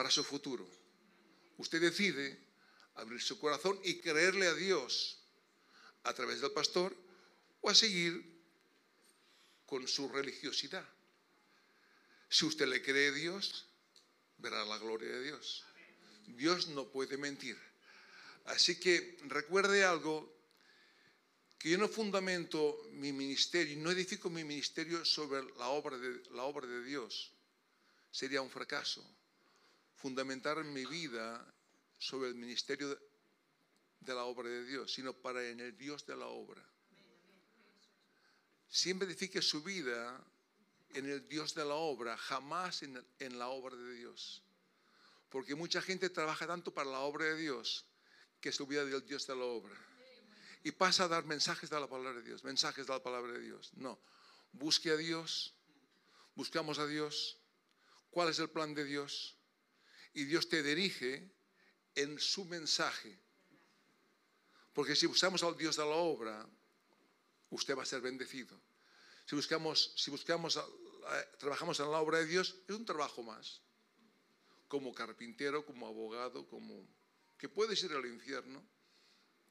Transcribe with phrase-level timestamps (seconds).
[0.00, 0.66] para su futuro.
[1.58, 2.38] Usted decide
[2.94, 5.18] abrir su corazón y creerle a Dios
[6.04, 6.96] a través del pastor
[7.60, 8.42] o a seguir
[9.66, 10.88] con su religiosidad.
[12.30, 13.66] Si usted le cree a Dios,
[14.38, 15.66] verá la gloria de Dios.
[16.28, 17.58] Dios no puede mentir.
[18.46, 20.34] Así que recuerde algo,
[21.58, 26.44] que yo no fundamento mi ministerio, no edifico mi ministerio sobre la obra de, la
[26.44, 27.34] obra de Dios.
[28.10, 29.19] Sería un fracaso.
[30.00, 31.54] Fundamentar mi vida
[31.98, 32.88] sobre el ministerio
[34.00, 36.66] de, la obra de Dios, sino para en el Dios de la obra.
[38.66, 40.24] Siempre edifique su vida
[40.94, 44.42] en el Dios de la obra, jamás en, en, la obra de Dios.
[45.28, 47.84] Porque mucha gente trabaja tanto para la obra de Dios
[48.40, 49.76] que se olvida del Dios de la obra.
[50.62, 53.40] Y pasa a dar mensajes de la palabra de Dios, mensajes de la palabra de
[53.40, 53.70] Dios.
[53.74, 54.00] No,
[54.52, 55.54] busque a Dios,
[56.34, 57.38] buscamos a Dios,
[58.10, 59.36] cuál es el plan de Dios.
[60.14, 61.30] Y Dios te dirige
[61.94, 63.18] en su mensaje.
[64.72, 66.48] Porque si buscamos al Dios de la obra,
[67.50, 68.60] usted va a ser bendecido.
[69.26, 70.58] Si buscamos, si buscamos,
[71.38, 73.60] trabajamos en la obra de Dios, es un trabajo más.
[74.68, 76.86] Como carpintero, como abogado, como
[77.38, 78.62] que puedes ir al infierno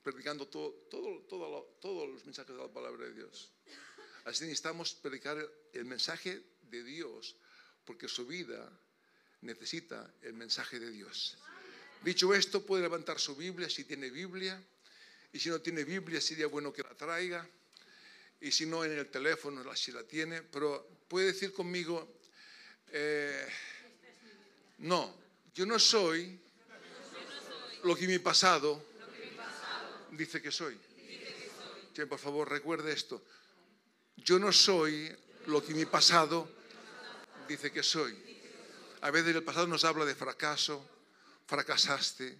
[0.04, 3.52] predicando todo, todo, todo, todos los mensajes de la palabra de Dios.
[4.26, 5.38] Así necesitamos predicar
[5.74, 7.36] el mensaje de Dios,
[7.86, 8.72] porque su vida
[9.42, 11.38] necesita el mensaje de Dios.
[12.04, 14.62] Dicho esto, puede levantar su Biblia si tiene Biblia,
[15.32, 17.48] y si no tiene Biblia sería bueno que la traiga
[18.42, 22.20] y si no en el teléfono si la tiene, pero puede decir conmigo,
[22.92, 23.48] eh,
[24.80, 25.14] no,
[25.54, 26.40] yo no soy
[27.84, 28.84] lo que mi pasado
[30.12, 30.78] dice que soy.
[32.08, 33.22] por favor, recuerde esto.
[34.16, 35.14] Yo no soy
[35.48, 36.50] lo que mi pasado
[37.48, 38.29] dice que soy.
[39.02, 40.88] A veces el pasado nos habla de fracaso,
[41.46, 42.38] fracasaste,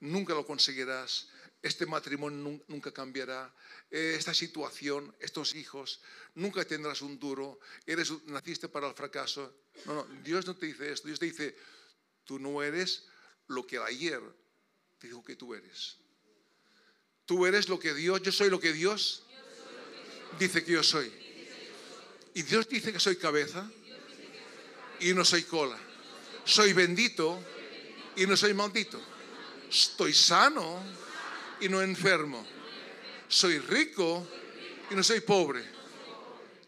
[0.00, 1.28] nunca lo conseguirás,
[1.62, 3.52] este matrimonio nunca cambiará,
[3.90, 6.00] eh, esta situación, estos hijos,
[6.34, 9.54] nunca tendrás un duro, eres, naciste para el fracaso.
[9.84, 11.56] No, no, Dios no te dice esto, Dios te dice,
[12.24, 13.04] tú no eres
[13.48, 14.20] lo que ayer
[14.98, 15.96] te dijo que tú eres.
[17.26, 19.24] Tú eres lo que Dios, yo soy lo que Dios
[20.38, 21.12] dice que yo soy.
[22.34, 23.70] Y Dios dice que soy cabeza
[25.00, 25.78] y no soy cola.
[26.50, 27.38] Soy bendito
[28.16, 29.00] y no soy maldito.
[29.70, 30.82] Estoy sano
[31.60, 32.44] y no enfermo.
[33.28, 34.26] Soy rico
[34.90, 35.62] y no soy pobre.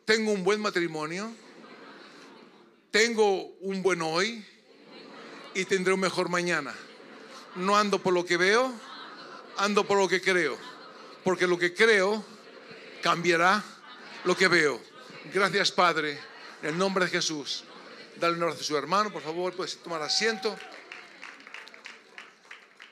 [0.05, 1.35] Tengo un buen matrimonio.
[2.93, 4.47] Tengo un buen hoy
[5.53, 6.73] y tendré un mejor mañana.
[7.57, 8.73] No ando por lo que veo,
[9.57, 10.57] ando por lo que creo.
[11.25, 12.25] Porque lo que creo
[13.03, 13.65] cambiará
[14.23, 14.81] lo que veo.
[15.35, 16.21] Gracias, Padre,
[16.63, 17.65] en el nombre de Jesús.
[18.17, 20.57] Dale honor a su hermano, por favor, puedes tomar asiento.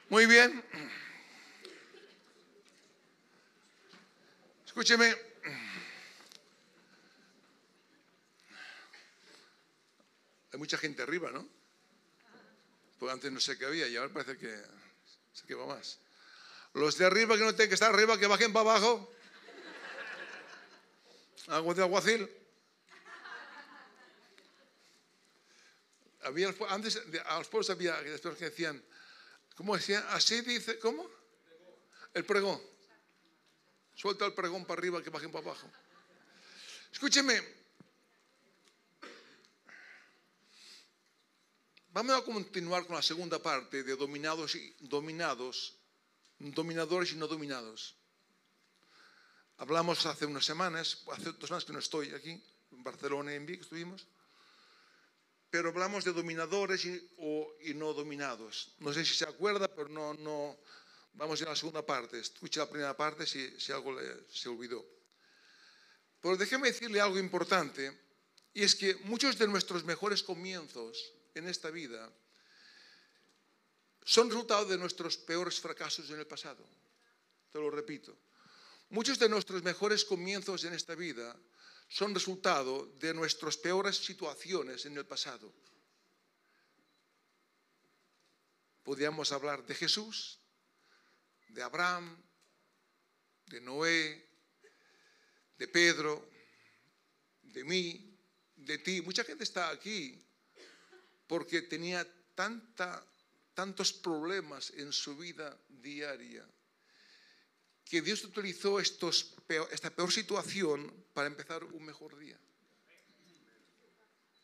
[0.09, 0.65] Muy bien.
[4.67, 5.15] Escúcheme.
[10.53, 11.47] Hay mucha gente arriba, ¿no?
[12.99, 14.53] Porque antes no sé qué había y ahora parece que
[15.33, 15.99] sé que va más.
[16.75, 19.13] Los de arriba que no tienen que estar arriba, que bajen para abajo.
[21.47, 22.40] Agua de aguacil.
[26.69, 28.83] Antes a los pueblos había que decían,
[29.55, 30.05] ¿cómo decían?
[30.11, 31.09] Así dice, ¿cómo?
[32.15, 32.61] El pregón.
[33.95, 35.71] Suelta el pregón para arriba, que bajen para abajo.
[36.93, 37.61] Escúcheme.
[41.93, 45.77] Vamos a continuar con la segunda parte de dominados y dominados,
[46.39, 47.97] dominadores y no dominados.
[49.59, 52.31] Hablamos hace unas semanas, hace dos semanas que no estoy aquí,
[52.71, 54.07] en Barcelona y en Vic estuvimos,
[55.51, 57.11] pero hablamos de dominadores y,
[57.63, 58.75] y no dominados.
[58.79, 60.59] No sé si se acuerda, pero no, no,
[61.15, 62.19] Vamos a la segunda parte.
[62.19, 64.85] Escucha la primera parte si, si algo le, se olvidó.
[66.21, 67.99] Pero déjeme decirle algo importante,
[68.53, 72.11] y es que muchos de nuestros mejores comienzos en esta vida
[74.05, 76.65] son resultado de nuestros peores fracasos en el pasado.
[77.53, 78.17] Te lo repito.
[78.91, 81.37] Muchos de nuestros mejores comienzos en esta vida
[81.91, 85.53] son resultado de nuestras peores situaciones en el pasado.
[88.85, 90.39] Podríamos hablar de Jesús,
[91.49, 92.17] de Abraham,
[93.47, 94.25] de Noé,
[95.59, 96.31] de Pedro,
[97.43, 98.17] de mí,
[98.55, 99.03] de ti.
[99.03, 100.17] Mucha gente está aquí
[101.27, 102.07] porque tenía
[103.53, 106.47] tantos problemas en su vida diaria
[107.91, 112.39] que Dios utilizó esta peor situación para empezar un mejor día,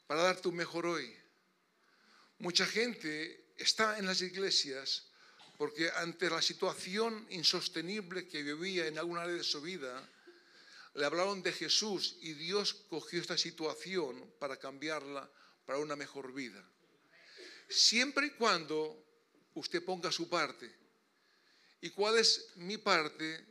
[0.08, 1.14] para darte un mejor hoy.
[2.40, 5.06] Mucha gente está en las iglesias
[5.56, 10.10] porque ante la situación insostenible que vivía en alguna área de su vida,
[10.94, 15.30] le hablaron de Jesús y Dios cogió esta situación para cambiarla
[15.64, 16.68] para una mejor vida.
[17.68, 19.04] Siempre y cuando
[19.54, 20.85] usted ponga su parte.
[21.80, 23.46] ¿Y cuál es mi parte?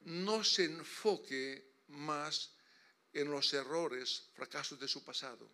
[0.00, 2.52] No se enfoque más
[3.12, 5.48] en los errores, fracasos de su pasado.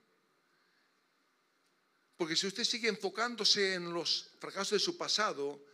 [2.17, 5.65] Porque si usted sigue enfocándose en los fracasos de su pasado,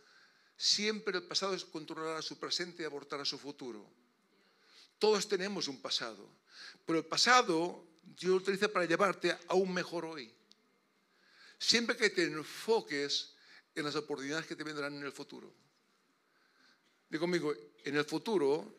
[0.55, 3.85] siempre el pasado controlará su presente y abortará su futuro.
[4.99, 6.27] Todos tenemos un pasado,
[6.85, 10.33] pero el pasado Dios lo utiliza para llevarte a un mejor hoy.
[11.59, 13.33] Siempre que te enfoques
[13.75, 15.53] en las oportunidades que te vendrán en el futuro.
[17.09, 17.55] Digo conmigo,
[17.85, 18.75] en el futuro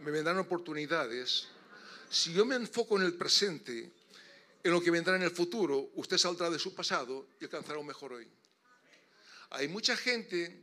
[0.00, 1.48] me vendrán oportunidades.
[2.10, 3.90] Si yo me enfoco en el presente,
[4.62, 7.86] en lo que vendrá en el futuro, usted saldrá de su pasado y alcanzará un
[7.86, 8.28] mejor hoy.
[9.50, 10.60] Hay mucha gente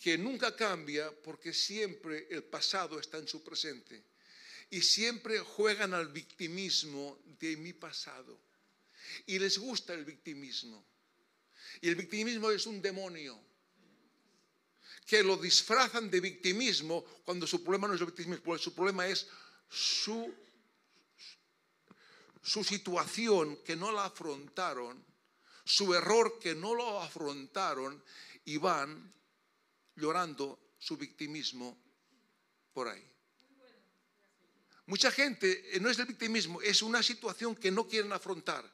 [0.00, 4.04] que nunca cambia porque siempre el pasado está en su presente
[4.70, 8.38] y siempre juegan al victimismo de mi pasado.
[9.26, 10.86] Y les gusta el victimismo.
[11.80, 13.49] Y el victimismo es un demonio
[15.10, 19.26] que lo disfrazan de victimismo cuando su problema no es el victimismo, su problema es
[19.68, 20.32] su,
[22.40, 25.04] su situación que no la afrontaron,
[25.64, 28.00] su error que no lo afrontaron
[28.44, 29.12] y van
[29.96, 31.76] llorando su victimismo
[32.72, 33.04] por ahí.
[34.86, 38.64] Mucha gente, eh, no es el victimismo, es una situación que no quieren afrontar.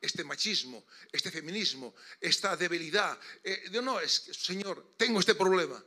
[0.00, 3.18] Este machismo, este feminismo, esta debilidad.
[3.42, 5.82] Eh, no, es Señor, tengo este problema.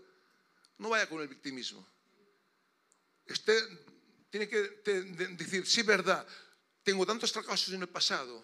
[0.77, 1.87] No vaya con el victimismo.
[3.27, 3.63] Usted
[4.29, 4.57] tiene que
[5.37, 6.25] decir, sí, verdad,
[6.83, 8.43] tengo tantos fracasos en el pasado,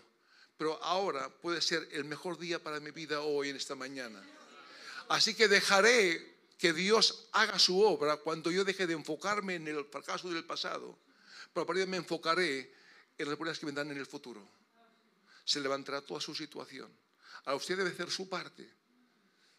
[0.57, 4.21] pero ahora puede ser el mejor día para mi vida hoy, en esta mañana.
[5.09, 9.85] Así que dejaré que Dios haga su obra cuando yo deje de enfocarme en el
[9.85, 10.97] fracaso del pasado
[11.55, 12.69] pero a partir de me enfocaré
[13.17, 14.45] en las problemas que vendrán en el futuro.
[15.45, 16.91] Se levantará toda su situación.
[17.45, 18.69] Ahora usted debe hacer su parte.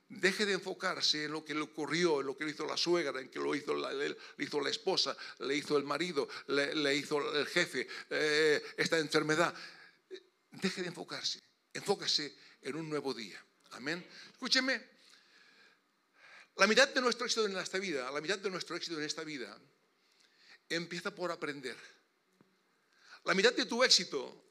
[0.08, 3.20] Deje de enfocarse en lo que le ocurrió, en lo que le hizo la suegra,
[3.20, 7.34] en que lo hizo la, le hizo la esposa, le hizo el marido, le, hizo
[7.34, 9.52] el jefe, eh, esta enfermedad.
[10.50, 11.42] Deje de enfocarse.
[11.72, 13.44] Enfóquese en un nuevo día.
[13.72, 14.06] Amén.
[14.30, 14.96] Escúcheme.
[16.56, 19.24] La mitad de nuestro éxito en esta vida, la mitad de nuestro éxito en esta
[19.24, 19.58] vida
[20.68, 21.76] empieza por aprender.
[23.24, 24.45] La mitad de tu éxito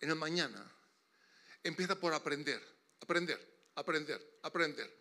[0.00, 0.70] en el mañana
[1.62, 2.60] empieza por aprender,
[3.00, 3.38] aprender,
[3.74, 5.00] aprender, aprender.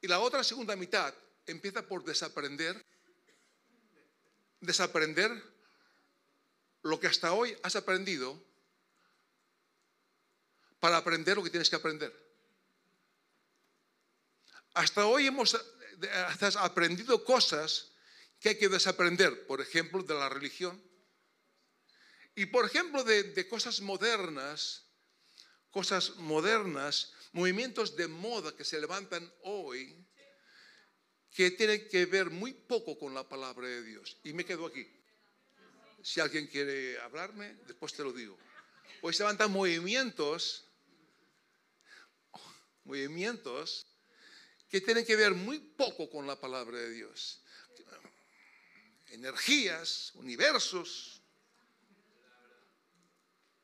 [0.00, 1.14] Y la otra segunda mitad
[1.46, 2.84] empieza por desaprender,
[4.60, 5.30] desaprender
[6.82, 8.42] lo que hasta hoy has aprendido
[10.78, 12.12] para aprender lo que tienes que aprender.
[14.72, 15.56] Hasta hoy hemos
[16.56, 17.92] aprendido cosas
[18.38, 20.82] que hay que desaprender, por ejemplo, de la religión.
[22.34, 24.84] Y por ejemplo, de, cosas modernas,
[25.70, 30.06] cosas modernas, movimientos de moda que se levantan hoy,
[31.30, 34.16] que tienen que ver muy poco con la palabra de Dios.
[34.24, 34.86] Y me quedo aquí.
[36.02, 38.38] Si alguien quiere hablarme, después te lo digo.
[39.02, 40.64] Hoy se levantan movimientos,
[42.84, 43.86] movimientos
[44.68, 47.40] que tienen que ver muy poco con la palabra de Dios
[49.10, 51.19] energías, universos,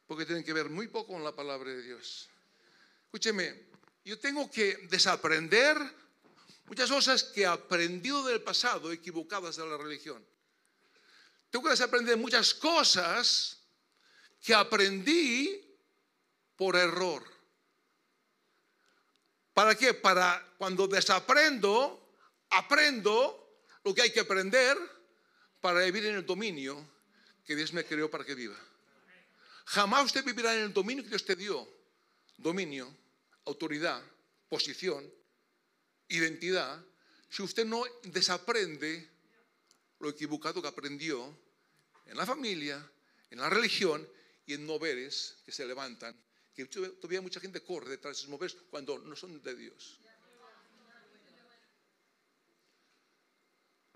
[0.07, 2.29] porque tienen que ver muy poco con la palabra de Dios.
[3.07, 3.67] Escúcheme,
[4.05, 5.77] yo tengo que desaprender
[6.67, 10.25] muchas cosas que he aprendido del pasado equivocadas de la religión.
[11.51, 13.59] Tengo que desaprender muchas cosas
[14.41, 15.61] que aprendí
[16.57, 17.25] por error.
[19.53, 19.95] ¿Para qué?
[19.95, 22.15] Para cuando desaprendo,
[22.51, 24.77] aprendo lo que hay que aprender
[25.61, 26.77] para vivir en el dominio
[27.45, 28.57] que Dios me creó para que viva.
[29.67, 31.69] Jamás usted vivirá en el dominio que Dios te dio.
[32.39, 32.95] Dominio,
[33.45, 34.03] autoridad,
[34.49, 35.05] posición,
[36.09, 36.85] identidad,
[37.29, 39.11] si usted no desaprende
[39.99, 41.37] lo equivocado que aprendió
[42.07, 42.91] en la familia,
[43.31, 44.07] en la religión
[44.47, 46.15] y en moveres que se levantan,
[46.55, 49.99] que todavía mucha gente corre detrás de esos moveres cuando no son de Dios.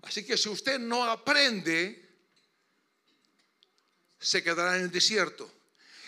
[0.01, 2.09] Así que si usted no aprende,
[4.19, 5.60] se quedará en el desierto.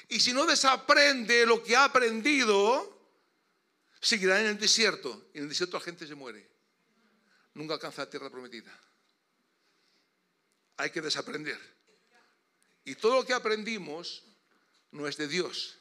[0.10, 2.94] Y si no desaprende lo que ha aprendido,
[4.02, 5.30] seguirá en el desierto.
[5.34, 6.50] Y en el desierto la gente se muere.
[7.54, 8.78] Nunca alcanza la tierra prometida.
[10.78, 11.60] Hay que desaprender.
[12.86, 14.24] Y todo lo que aprendimos
[14.92, 15.78] no es de Dios.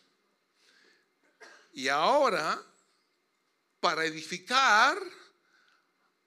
[1.72, 2.62] Y ahora
[3.80, 4.98] para edificar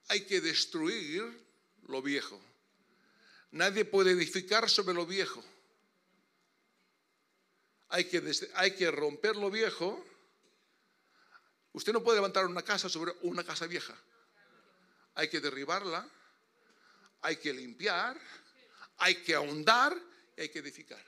[0.08, 1.24] hay que destruir
[1.88, 2.42] lo viejo.
[3.52, 5.44] Nadie puede edificar sobre lo viejo.
[7.96, 10.06] Hay que, romper lo viejo.
[11.72, 13.96] Usted no puede levantar una casa sobre una casa vieja.
[15.14, 16.06] Hay que derribarla,
[17.22, 18.20] hay que limpiar,
[18.98, 19.98] hay que ahondar
[20.36, 21.02] y hay que edificar.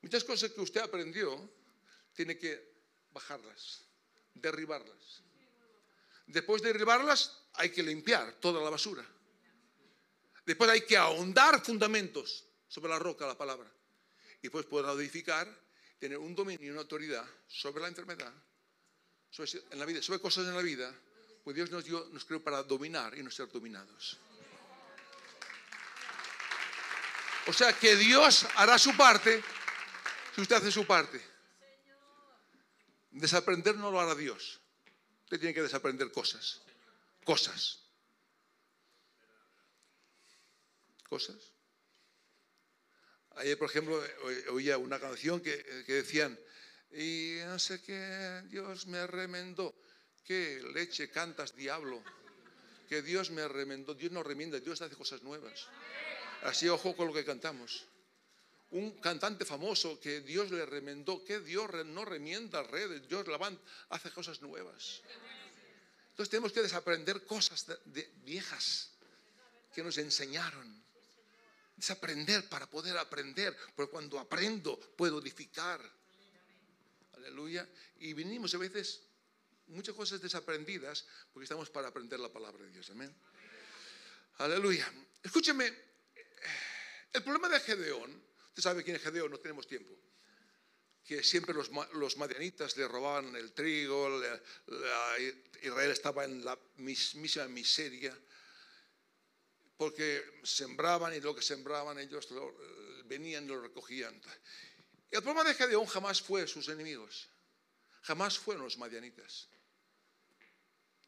[0.00, 1.50] Muchas cosas que usted aprendió,
[2.14, 2.76] tiene que
[3.10, 3.82] bajarlas,
[4.34, 5.24] derribarlas.
[6.26, 9.04] Después de derribarlas, hay que limpiar toda la basura.
[10.46, 13.68] Después hay que ahondar fundamentos sobre la roca, la palabra.
[14.42, 15.48] Y después poder edificar,
[15.98, 18.32] tener un dominio y una autoridad sobre la enfermedad,
[19.30, 20.92] sobre cosas en la vida,
[21.44, 24.18] pues Dios nos, dio, nos creó para dominar y no ser dominados.
[27.46, 29.42] O sea que Dios hará su parte
[30.34, 31.20] si usted hace su parte.
[33.10, 34.60] Desaprender no lo hará Dios.
[35.24, 36.62] Usted tiene que desaprender cosas.
[37.24, 37.80] Cosas.
[41.08, 41.52] Cosas.
[43.36, 44.02] Ayer, por ejemplo,
[44.50, 46.38] oía una canción que, decían,
[46.92, 49.74] y no sé qué, Dios me remendó.
[50.24, 52.02] ¿Qué leche cantas, diablo?
[52.88, 53.94] Que Dios me remendó.
[53.94, 55.66] Dios no remienda, Dios hace cosas nuevas.
[56.42, 57.86] Así, ojo con lo que cantamos
[58.72, 64.10] un cantante famoso que Dios le remendó, que Dios no remienda redes, Dios levanta, hace
[64.10, 65.02] cosas nuevas.
[66.10, 67.66] Entonces tenemos que desaprender cosas
[68.24, 68.92] viejas
[69.74, 70.81] que nos enseñaron.
[71.82, 75.82] Desaprender para poder aprender, porque cuando aprendo puedo edificar.
[77.14, 77.68] Aleluya.
[77.98, 79.02] Y venimos a veces
[79.66, 82.88] muchas cosas desaprendidas porque estamos para aprender la palabra de Dios.
[82.90, 83.12] Amén.
[84.38, 84.88] Aleluya.
[85.24, 85.72] Escúcheme,
[87.12, 89.96] el problema de Gedeón Usted sabe quién es Gedeón, no tenemos tiempo.
[91.06, 94.22] Que siempre los, los madianitas le robaban el trigo,
[95.62, 98.14] Israel estaba en la misma miseria,
[99.82, 102.28] porque sembraban y lo que sembraban ellos
[103.06, 104.14] venían y lo recogían.
[105.10, 107.28] El problema de Gedeón jamás fue sus enemigos,
[108.02, 109.48] jamás fueron los madianitas.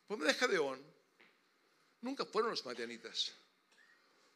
[0.01, 0.85] El problema de Gedeón
[2.01, 3.31] nunca fueron los madianitas,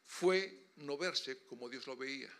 [0.05, 2.31] fue no verse como Dios lo veía.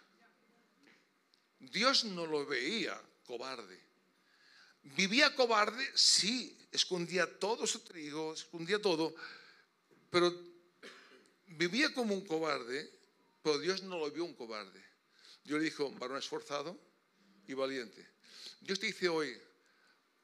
[1.59, 3.77] Dios no lo veía cobarde.
[4.83, 9.13] Vivía cobarde, sí, escondía todo su trigo, escondía todo,
[10.09, 10.58] pero
[11.49, 12.89] vivía como un cobarde,
[13.41, 14.83] pero Dios no lo vio un cobarde.
[15.43, 16.77] Dios le dijo, varón esforzado
[17.47, 18.05] y valiente.
[18.61, 19.35] Dios te dice hoy,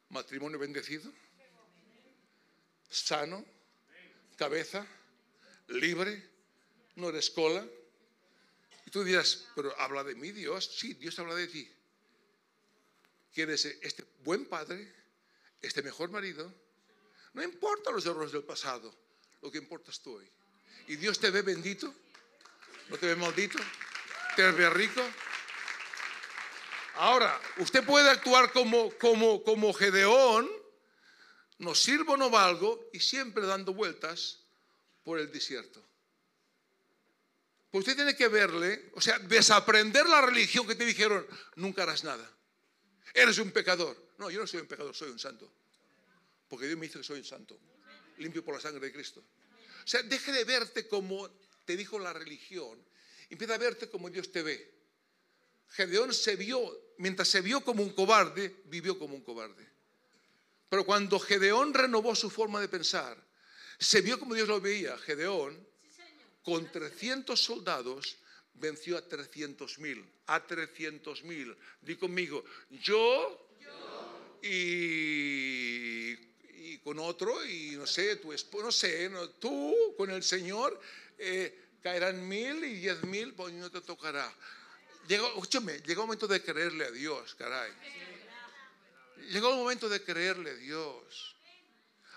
[0.10, 1.12] matrimonio bendecido,
[2.90, 3.44] sano,
[4.36, 4.86] cabeza,
[5.68, 6.30] libre,
[6.96, 7.66] no eres cola,
[8.86, 10.66] y tú dirás, pero habla de mí Dios.
[10.78, 11.70] Sí, Dios habla de ti.
[13.34, 14.94] Quieres este buen padre,
[15.62, 16.54] este mejor marido.
[17.34, 18.96] No importa los errores del pasado,
[19.42, 20.30] lo que importa es tú hoy.
[20.88, 21.94] Y Dios te ve bendito,
[22.90, 23.60] no te ve maldito,
[24.36, 25.02] te ve rico.
[26.96, 30.50] Ahora, usted puede actuar como, como, como Gedeón,
[31.58, 34.46] no sirvo, no valgo, y siempre dando vueltas
[35.04, 35.86] por el desierto.
[37.72, 42.04] Pues usted tiene que verle, o sea, desaprender la religión que te dijeron, nunca harás
[42.06, 42.30] nada.
[43.14, 43.98] Eres un pecador.
[44.18, 45.52] No, yo no soy un pecador, soy un santo.
[46.48, 47.60] Porque Dios me dice que soy un santo,
[48.18, 49.24] limpio por la sangre de Cristo.
[49.86, 51.30] O sea, deje de verte como
[51.66, 52.84] te dijo la religión,
[53.30, 54.74] empieza a verte como Dios te ve.
[55.70, 56.60] Gedeón se vio,
[56.98, 59.68] mientras se vio como un cobarde, vivió como un cobarde.
[60.70, 63.18] Pero cuando Gedeón renovó su forma de pensar,
[63.80, 65.68] se vio como Dios lo veía, Gedeón
[66.44, 68.18] con 300 soldados
[68.54, 71.56] venció a 300 mil, a 300 mil.
[71.82, 73.42] Di conmigo, yo,
[74.48, 76.16] Y,
[76.84, 80.80] con otro, y no sé, tu esposo, no sé, tú con el Señor
[81.18, 84.34] eh, caerán mil y diez mil, pues no te tocará.
[85.08, 87.72] Llegó, escúchame, llegó el momento de creerle a Dios, caray.
[89.30, 91.36] Llegó el momento de creerle a Dios.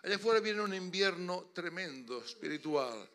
[0.03, 3.09] Allá afuera viene un invierno tremendo, espiritual.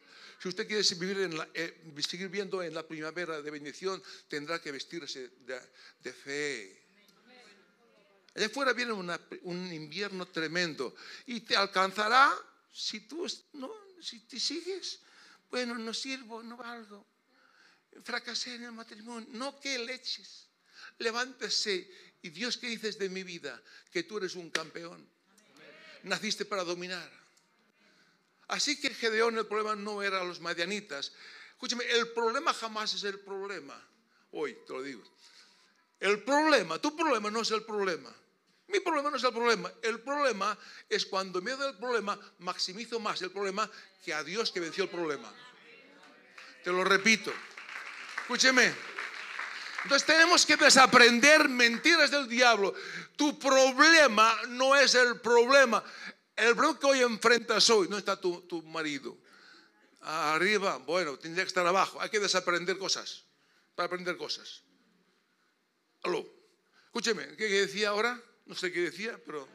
[0.43, 1.73] Si usted quiere vivir en eh,
[2.05, 6.82] seguir viendo en la primavera de bendición, tendrá que vestirse de, fe.
[8.35, 10.95] Allá afuera viene un invierno tremendo
[11.27, 12.33] y te alcanzará
[12.71, 13.71] si tú no,
[14.01, 14.99] si te sigues.
[15.51, 17.05] Bueno, no sirvo, no valgo.
[18.03, 19.29] Fracasé en el matrimonio.
[19.33, 20.47] No que leches.
[20.97, 21.89] Levántese.
[22.23, 23.61] Y Dios, ¿qué dices de mi vida?
[23.91, 25.07] Que tú eres un campeón.
[26.03, 27.09] Naciste para dominar.
[28.47, 31.13] Así que Gedeón el problema no era los madianitas.
[31.51, 33.79] Escúchame, el problema jamás es el problema.
[34.31, 35.03] Hoy te lo digo.
[35.99, 38.13] El problema, tu problema no es el problema.
[38.67, 39.71] Mi problema no es el problema.
[39.81, 40.57] El problema
[40.89, 43.69] es cuando en medio del problema maximizo más el problema
[44.03, 45.31] que a Dios que venció el problema.
[46.63, 47.31] Te lo repito.
[48.21, 48.73] Escúcheme.
[49.83, 52.73] Entonces tenemos que desaprender mentiras del diablo.
[53.17, 55.83] Tu problema no es el problema.
[56.35, 59.17] El problema que hoy enfrentas hoy no está tu, marido.
[60.01, 61.99] Arriba, bueno, tendría que estar abajo.
[62.01, 63.25] Hay que desaprender cosas.
[63.75, 64.63] Para aprender cosas.
[66.03, 66.25] Aló.
[66.85, 68.21] Escúcheme, ¿qué decía ahora?
[68.45, 69.47] No sé qué decía, pero...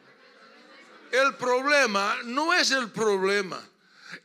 [1.10, 3.66] El problema no es el problema.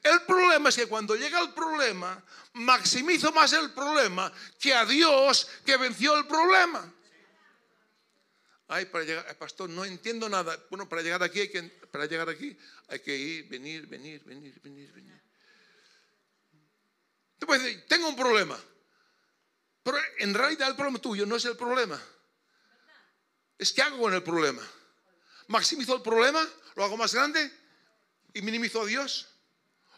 [0.01, 2.21] El problema es que cuando llega el problema,
[2.53, 6.93] maximizo más el problema que a Dios que venció el problema.
[8.67, 10.57] Ay, para llegar, pastor, no entiendo nada.
[10.69, 14.59] Bueno, para llegar aquí hay que, para llegar aquí hay que ir, venir, venir, venir,
[14.61, 15.21] venir, venir.
[17.37, 18.57] Tú decir, tengo un problema.
[19.83, 22.01] Pero en realidad el problema tuyo no es el problema.
[23.57, 24.61] Es que hago con el problema.
[25.47, 26.47] ¿Maximizo el problema?
[26.75, 27.51] ¿Lo hago más grande?
[28.33, 29.27] ¿Y minimizo a Dios?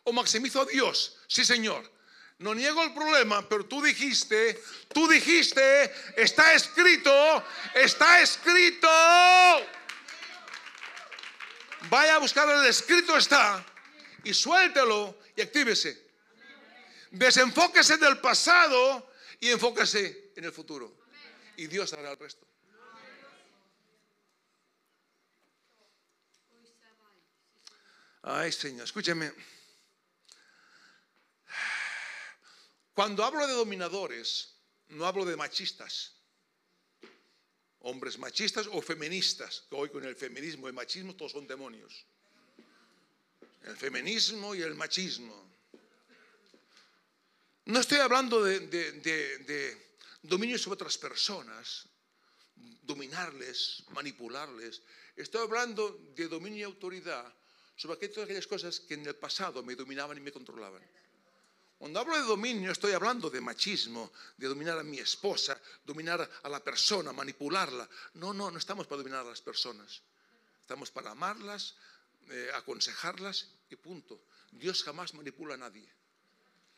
[0.03, 1.17] ¿O maximizo a Dios?
[1.27, 1.91] Sí, Señor.
[2.37, 4.61] No niego el problema, pero tú dijiste,
[4.93, 7.43] tú dijiste, está escrito,
[7.73, 8.89] está escrito.
[11.89, 13.65] Vaya a buscar el escrito está
[14.23, 16.03] y suéltelo y actívese.
[17.11, 20.93] Desenfóquese del pasado y enfóquese en el futuro.
[21.55, 22.45] Y Dios hará el resto.
[28.27, 29.31] Ay, Señor, escúcheme.
[32.95, 34.55] Cuando hablo de dominadores,
[34.87, 36.15] no hablo de machistas.
[37.81, 42.03] Hombres machistas o feministas, hoy con el feminismo y el machismo todos son demonios.
[43.61, 45.51] El feminismo y el machismo.
[47.65, 51.87] No estoy hablando de, de dominio sobre otras personas,
[52.81, 54.81] dominarles, manipularles.
[55.15, 57.31] Estoy hablando de dominio y autoridad
[57.75, 60.81] sobre aquellas cosas que en el pasado me dominaban y me controlaban.
[61.77, 66.49] Cuando hablo de dominio estoy hablando de machismo, de dominar a mi esposa, dominar a
[66.49, 67.87] la persona, manipularla.
[68.13, 70.01] No, no, no estamos para dominar a las personas.
[70.61, 71.75] Estamos para amarlas,
[72.29, 74.23] eh, aconsejarlas y punto.
[74.51, 75.87] Dios jamás manipula a nadie.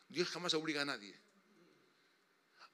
[0.08, 1.14] Dios jamás obliga a nadie.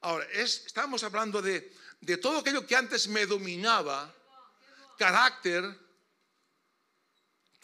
[0.01, 4.13] Ahora, estamos hablando de todo aquello que antes me dominaba,
[4.99, 5.84] carácter,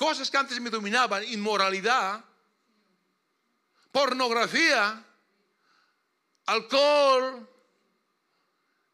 [0.00, 2.24] cosas que antes me dominaban, inmoralidad,
[3.92, 5.04] pornografía,
[6.46, 7.46] alcohol,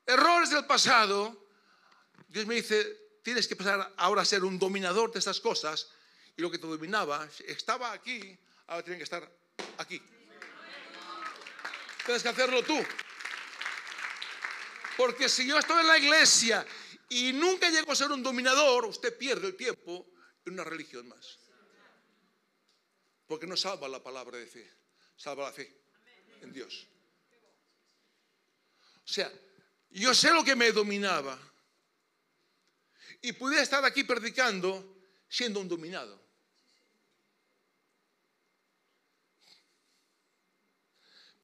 [0.05, 1.47] errores del pasado,
[2.27, 5.89] Dios me dice, tienes que pasar ahora a ser un dominador de estas cosas
[6.37, 9.31] y lo que te dominaba estaba aquí, ahora tiene que estar
[9.79, 10.03] aquí.
[12.05, 12.85] Tienes que hacerlo tú.
[14.97, 16.67] Porque si yo estoy en la iglesia
[17.09, 20.05] y nunca llego a ser un dominador, usted pierde el tiempo
[20.51, 21.39] una religión más.
[23.27, 24.71] Porque no salva la palabra de fe,
[25.17, 25.73] salva la fe
[26.41, 26.87] en Dios.
[29.05, 29.31] O sea,
[29.91, 31.39] yo sé lo que me dominaba
[33.23, 34.97] y pudiera estar aquí predicando
[35.29, 36.25] siendo un dominado.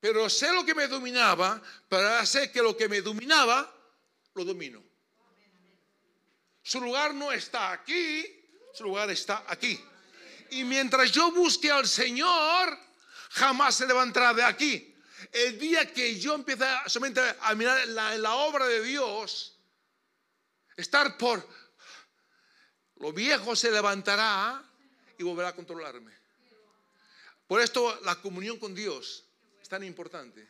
[0.00, 3.72] Pero sé lo que me dominaba para hacer que lo que me dominaba
[4.34, 4.82] lo domino.
[6.62, 8.41] Su lugar no está aquí,
[8.72, 9.78] su lugar está aquí.
[10.50, 12.78] Y mientras yo busque al Señor,
[13.30, 14.94] jamás se levantará de aquí.
[15.30, 19.56] El día que yo empiece solamente a mirar la, la obra de Dios,
[20.76, 21.46] estar por
[22.96, 24.62] lo viejo se levantará
[25.18, 26.12] y volverá a controlarme.
[27.46, 29.24] Por esto la comunión con Dios
[29.61, 30.48] es tan importante.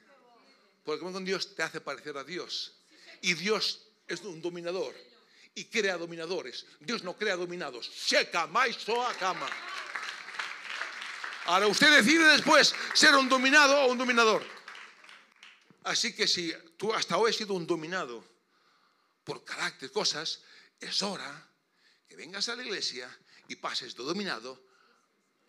[0.85, 2.75] Porque la comunión con Dios te hace parecer a Dios.
[3.21, 4.95] Y Dios es un dominador
[5.55, 6.67] y crea dominadores.
[6.81, 7.91] Dios no crea dominados.
[7.91, 9.49] Checa, a cama.
[11.47, 14.45] Ahora usted decide después ser un dominado o un dominador.
[15.85, 18.25] Así que si tú hasta hoy has sido un dominado
[19.25, 20.43] por carácter, cosas,
[20.79, 21.49] es hora
[22.09, 23.09] que vengas a la iglesia
[23.49, 24.65] y pases de dominado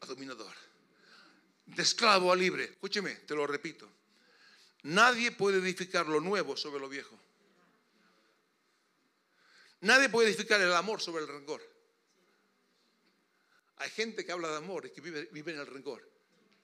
[0.02, 0.54] a dominador.
[1.66, 2.66] De esclavo a libre.
[2.66, 3.90] Escúcheme, te lo repito.
[4.84, 7.18] Nadie puede edificar lo nuevo sobre lo viejo.
[9.84, 11.62] Nadie puede edificar el amor sobre el rencor.
[13.78, 16.10] Hay gente que habla de amor y que vive, en el rencor.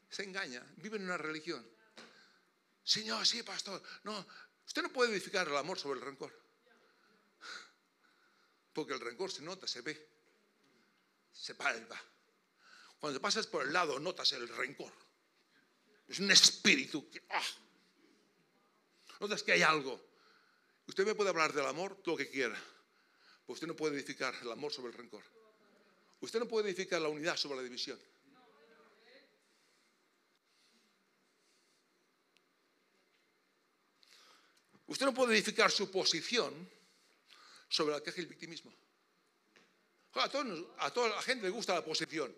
[0.09, 1.69] Se engaña, vive en una religión.
[2.81, 3.83] Señor, sí, pastor.
[4.03, 4.25] No,
[4.65, 6.33] usted no puede edificar el amor sobre el rencor.
[8.71, 10.09] Porque el rencor se nota, se ve,
[11.33, 12.01] se palpa.
[13.01, 14.93] Cuando pasas por el lado, notas el rencor.
[16.07, 17.21] Es un espíritu que.
[17.31, 17.43] ¡ah!
[19.19, 20.09] Notas que hay algo.
[20.87, 22.57] Usted me puede hablar del amor todo lo que quiera
[23.49, 25.23] Pues usted no puede edificar el amor sobre el rencor.
[26.21, 27.99] Usted no puede edificar la unidad sobre la división.
[34.85, 36.69] Usted no puede edificar su posición
[37.67, 38.71] sobre la queja y el victimismo.
[40.13, 42.31] A, a toda la gente le gusta la posición.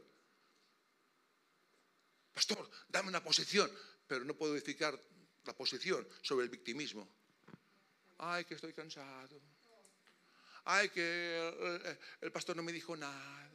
[2.34, 3.70] Pastor, dame una posición,
[4.08, 4.98] pero no puedo edificar
[5.44, 7.06] la posición sobre el victimismo.
[8.20, 9.42] Ay, que estoy cansado.
[10.66, 13.50] Ay, que el, pastor no me dijo nada.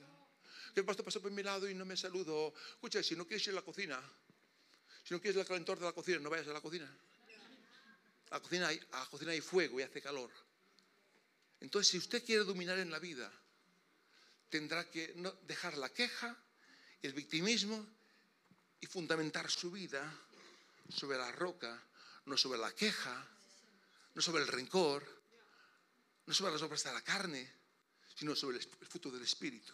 [0.74, 2.52] Que el pastor pasó por mi lado y no me saludó.
[2.70, 4.00] Escucha, si no quieres ir a la cocina,
[5.04, 6.90] si no quieres el calentor de la cocina, no vayas a la cocina.
[8.30, 10.30] A la cocina hay, a la cocina hay fuego y hace calor.
[11.60, 13.32] Entonces, si usted quiere dominar en la vida,
[14.50, 16.36] tendrá que dejar la queja,
[17.02, 17.86] el victimismo
[18.80, 20.12] y fundamentar su vida
[20.88, 21.82] sobre la roca,
[22.26, 23.26] no sobre la queja,
[24.14, 25.15] no sobre el rencor,
[26.26, 27.52] no sobre las obras de la carne,
[28.14, 29.72] sino sobre el fruto del Espíritu.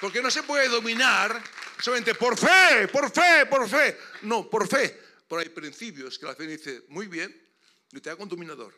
[0.00, 1.42] Porque no se puede dominar
[1.80, 3.98] solamente por fe, por fe, por fe.
[4.22, 4.98] No, por fe.
[5.28, 7.48] Pero hay principios que la fe dice, muy bien,
[7.90, 8.74] yo te hago un dominador,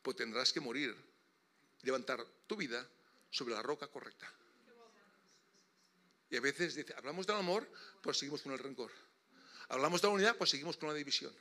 [0.00, 0.96] pues tendrás que morir,
[1.82, 2.88] levantar tu vida
[3.30, 4.32] sobre la roca correcta.
[6.30, 7.70] Y a veces dice, hablamos del amor,
[8.02, 8.92] pues seguimos con el rencor.
[9.68, 11.34] Hablamos de la unidad, pues seguimos con la división.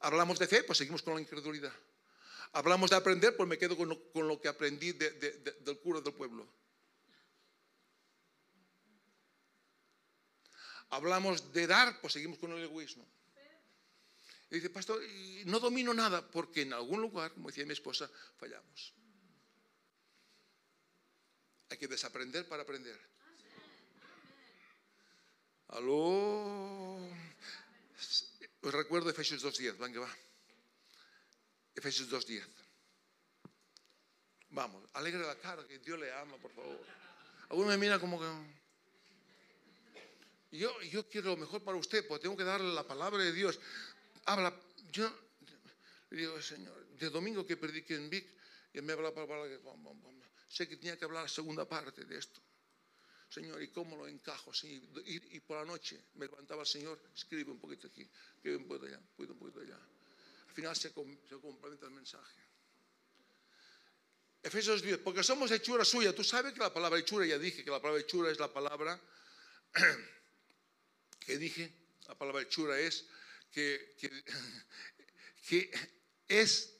[0.00, 1.72] Hablamos de fe, pues seguimos con la incredulidad.
[2.52, 3.88] Hablamos de aprender, pues me quedo con
[4.28, 6.46] lo, que aprendí del cura del pueblo.
[10.90, 13.06] Hablamos de dar, pues seguimos con el egoísmo.
[14.50, 15.02] Y dice, pastor,
[15.44, 18.94] no domino nada porque en algún lugar, como decía mi esposa, fallamos.
[21.68, 22.98] Hay que desaprender para aprender.
[25.68, 26.98] Aló.
[28.60, 29.78] Os recuerdo Efesios 2.10.
[29.78, 30.16] Venga, va.
[31.74, 32.44] Efesios 2.10.
[34.50, 36.80] Vamos, alegre la cara, que Dios le ama, por favor.
[37.50, 38.26] Alguno me mira como que...
[40.50, 43.60] Yo, yo quiero lo mejor para usted, porque tengo que darle la palabra de Dios.
[44.24, 44.54] Habla,
[44.90, 45.12] yo
[46.10, 48.26] le digo, Señor, de domingo que prediqué en Vic,
[48.72, 49.12] y me habla
[50.48, 52.40] sé que tenía que hablar la segunda parte de esto.
[53.28, 54.52] Señor, ¿y cómo lo encajo?
[54.64, 58.86] Y, por la noche me levantaba el Señor, escribe un poquito aquí, escribe un poquito
[58.86, 59.78] allá, un allá.
[60.48, 62.40] Al final se, complementa el mensaje.
[64.42, 66.14] Efesios 10, porque somos hechura suya.
[66.14, 68.98] Tú sabes que la palabra hechura, ya dije que la palabra hechura es la palabra
[71.20, 71.70] que dije,
[72.06, 73.06] la palabra hechura es
[73.52, 73.94] que,
[75.48, 75.70] que
[76.28, 76.74] es,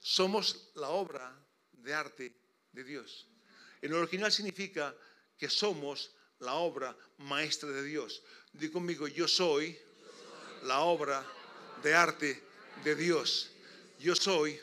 [0.00, 1.34] somos la obra
[1.72, 2.34] de arte
[2.72, 3.26] de Dios.
[3.80, 4.94] En el original significa
[5.38, 8.22] que somos la obra maestra de Dios.
[8.52, 9.78] Di conmigo, yo soy
[10.64, 11.24] la obra
[11.82, 12.42] de arte
[12.84, 13.50] de Dios.
[13.98, 14.60] Yo soy,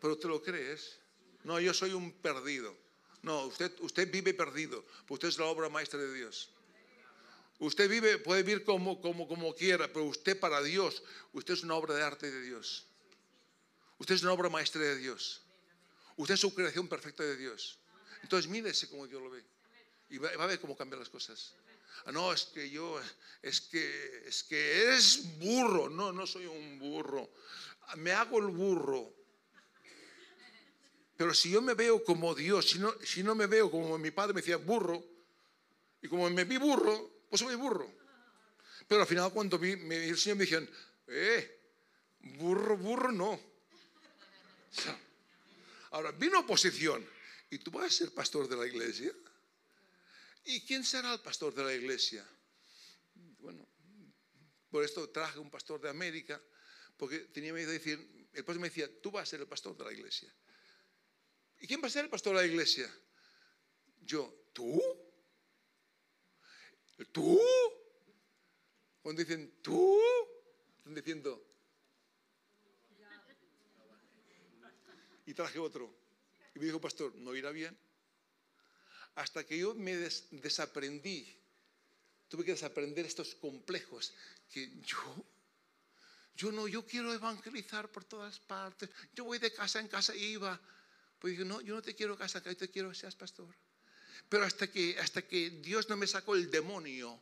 [0.00, 0.98] pero ¿te lo crees?
[1.44, 2.76] No, yo soy un perdido.
[3.22, 6.50] No, usted, usted vive perdido, usted es la obra maestra de Dios.
[7.58, 11.74] Usted vive, puede vivir como, como, como quiera, pero usted para Dios, usted es una
[11.74, 12.86] obra de arte de Dios.
[13.98, 15.42] Usted es una obra maestra de Dios.
[16.16, 17.78] Usted es su creación perfecta de Dios.
[18.22, 19.44] Entonces mírese como Dios lo ve.
[20.10, 21.54] Y va, a ver cómo cambian las cosas.
[22.04, 23.00] Ah, no, es que yo,
[23.42, 25.88] es que, es que eres burro.
[25.88, 27.30] No, no soy un burro.
[27.96, 29.12] Me hago el burro.
[31.16, 34.10] Pero si yo me veo como Dios, si no, si no me veo como mi
[34.10, 35.02] padre me decía burro,
[36.02, 37.90] y como me vi burro, pues soy burro.
[38.86, 40.70] Pero al final cuando vi, me, el Señor me dijeron,
[41.08, 41.60] eh,
[42.38, 43.40] burro, burro no.
[45.90, 47.06] ahora, vino oposición.
[47.48, 49.12] ¿Y tú vas a ser pastor de la iglesia?
[50.46, 52.24] ¿Y quién será el pastor de la iglesia?
[53.38, 53.68] Bueno,
[54.70, 56.40] por esto traje un pastor de América,
[56.96, 57.98] porque tenía miedo de decir,
[58.32, 60.32] el pastor me decía, tú vas a ser el pastor de la iglesia.
[61.58, 62.88] ¿Y quién va a ser el pastor de la iglesia?
[64.02, 64.80] Yo, ¿tú?
[67.10, 67.40] ¿Tú?
[69.02, 69.98] Cuando dicen, ¿tú?
[70.78, 71.44] Están diciendo,
[75.26, 75.92] y traje otro.
[76.54, 77.76] Y me dijo, pastor, ¿no irá bien?
[79.16, 79.96] Hasta que yo me
[80.30, 81.26] desaprendí,
[82.28, 84.12] tuve que desaprender estos complejos,
[84.50, 85.24] que yo,
[86.34, 90.24] yo no, yo quiero evangelizar por todas partes, yo voy de casa en casa y
[90.24, 90.60] iba,
[91.18, 93.54] pues digo, no, yo no te quiero casa, yo te quiero seas pastor.
[94.28, 97.20] Pero hasta que, hasta que Dios no me sacó el demonio,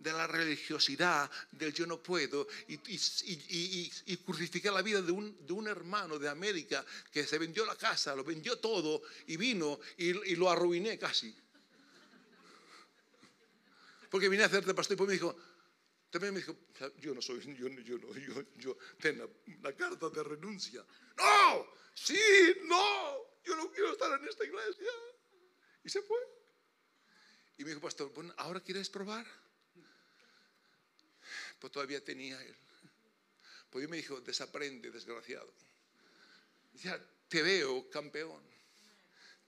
[0.00, 5.52] de la religiosidad, del yo no puedo, y, y, crucifiqué la vida de un, de
[5.52, 10.34] un, hermano de América que se vendió la casa, lo vendió todo y vino y,
[10.36, 11.34] lo arruiné casi.
[14.10, 15.36] Porque vine a hacerte pastor y pues me dijo,
[16.10, 16.56] También me dijo,
[16.98, 19.28] yo no soy, yo, yo no, yo, yo, ten la,
[19.62, 20.84] la carta de renuncia.
[21.18, 22.18] No, sí,
[22.64, 24.90] no, yo no quiero estar en esta iglesia.
[25.84, 26.18] Y se fue.
[27.58, 29.26] Y me dijo, pastor, bueno, ¿ahora quieres probar?
[31.60, 32.56] Pues todavía tenía él.
[33.68, 35.52] Pues yo me dijo, desaprende, desgraciado.
[36.72, 38.42] Decía, te veo campeón,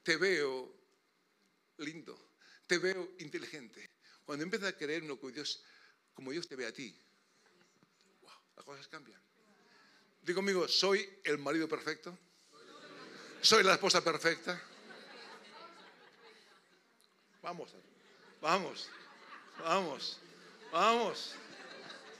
[0.03, 0.73] te veo
[1.77, 2.17] lindo,
[2.67, 3.89] te veo inteligente.
[4.25, 5.63] Cuando empieza a creer en lo que Dios,
[6.13, 6.95] como Dios te ve a ti,
[8.21, 9.21] wow, las cosas cambian.
[10.21, 12.17] Digo conmigo, ¿soy el marido perfecto?
[13.41, 14.61] ¿Soy la esposa perfecta?
[17.41, 17.75] Vamos,
[18.39, 18.89] vamos,
[19.59, 20.19] vamos,
[20.71, 21.35] vamos,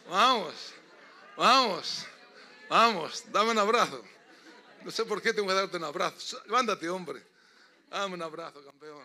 [0.10, 0.74] vamos,
[1.36, 2.08] vamos,
[2.70, 4.04] vamos, dame un abrazo.
[4.84, 6.42] No sé por qué tengo que darte un abrazo.
[6.46, 7.24] Levántate, hombre.
[7.90, 9.04] Dame un abrazo, campeón.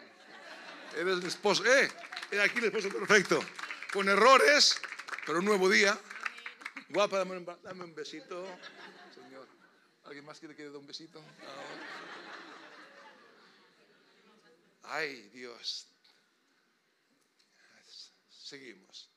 [0.96, 1.64] Eres el esposo.
[1.64, 1.88] ¡Eh!
[2.30, 3.40] Era aquí el esposo perfecto.
[3.92, 4.80] Con errores,
[5.24, 5.98] pero un nuevo día.
[6.88, 8.44] Guapa, dame un, dame un besito.
[9.14, 9.46] Señor.
[10.04, 11.22] ¿Alguien más quiere que le dé un besito?
[14.82, 15.86] Ay, Dios.
[18.28, 19.10] Seguimos.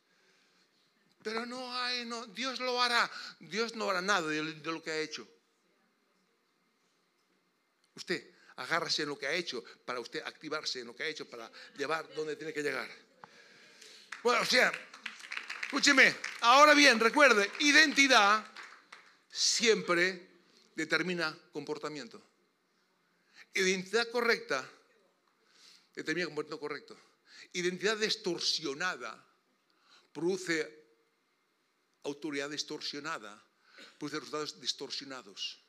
[1.24, 3.10] Pero no hay, no, Dios lo hará.
[3.40, 5.28] Dios no hará nada de, lo que ha hecho.
[7.96, 11.30] Usted agárrese en lo que ha hecho para usted activarse en lo que ha hecho
[11.30, 12.90] para llevar donde tiene que llegar.
[14.24, 14.72] Bueno, o sea,
[15.64, 18.46] escúcheme, ahora bien, recuerde, identidad
[19.30, 20.28] siempre
[20.76, 22.22] determina comportamiento.
[23.54, 24.68] Identidad correcta
[25.94, 26.98] determina comportamiento correcto.
[27.54, 29.24] Identidad distorsionada
[30.14, 30.81] produce
[32.04, 33.44] autoridad distorsionada,
[33.98, 35.64] produce resultados distorsionados.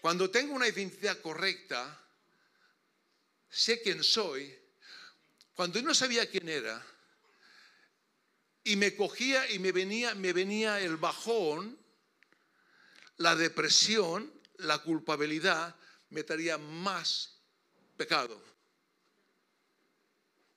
[0.00, 1.98] Cuando tengo una identidad correcta,
[3.48, 4.56] sé quién soy.
[5.54, 6.84] Cuando yo no sabía quién era
[8.64, 11.78] y me cogía y me venía, me venía el bajón,
[13.16, 15.76] la depresión, la culpabilidad,
[16.10, 17.38] me traía más
[17.96, 18.42] pecado.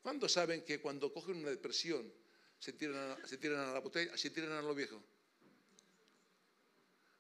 [0.02, 2.14] ¿Cuántos saben que cuando cogen una depresión
[2.64, 5.04] se tiran a, se tiran a la botella, se tiran a lo viejo?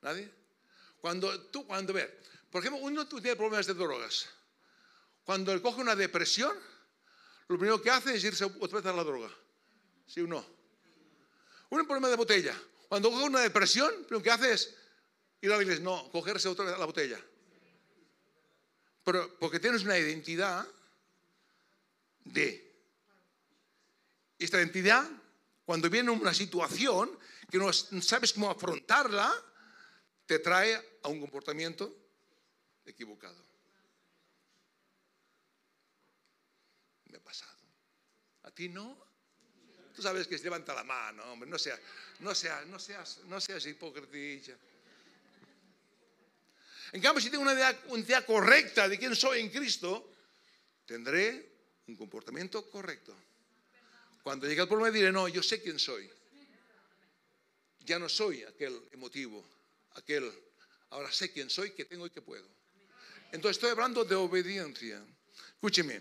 [0.01, 0.31] ¿Nadie?
[1.01, 2.17] Cuando tú, cuando ver,
[2.49, 4.29] por ejemplo, uno tiene problemas de drogas.
[5.25, 6.55] Cuando él coge una depresión,
[7.49, 9.29] lo primero que hace es irse otra vez a la droga.
[10.07, 10.45] ¿Sí o no?
[11.71, 12.57] Un problema de botella.
[12.87, 14.73] Cuando coge una depresión, lo primero que hace es
[15.41, 15.83] ir a la iglesia.
[15.83, 17.19] No, cogerse otra vez a la botella.
[19.03, 20.65] Pero porque tienes una identidad
[22.23, 22.71] de.
[24.39, 25.09] Esta identidad,
[25.65, 27.17] cuando viene una situación
[27.49, 29.33] que no sabes cómo afrontarla,
[30.25, 31.95] te trae a un comportamiento
[32.85, 33.41] equivocado.
[37.05, 37.57] Me ha pasado.
[38.43, 38.97] ¿A ti no?
[39.95, 41.79] Tú sabes que se levanta la mano, hombre, no seas,
[42.19, 44.57] no seas, no seas, no seas hipocresía.
[46.91, 50.11] En cambio, si tengo una idea, una idea correcta de quién soy en Cristo,
[50.85, 51.51] tendré
[51.87, 53.15] un comportamiento correcto.
[54.23, 56.09] Cuando llegue el problema diré, no, yo sé quién soy.
[57.81, 59.45] Ya no soy aquel emotivo,
[59.91, 60.31] aquel
[60.93, 62.47] Ahora sé quién soy, qué tengo y qué puedo.
[63.31, 65.03] Entonces estoy hablando de obediencia.
[65.55, 65.99] Escúcheme,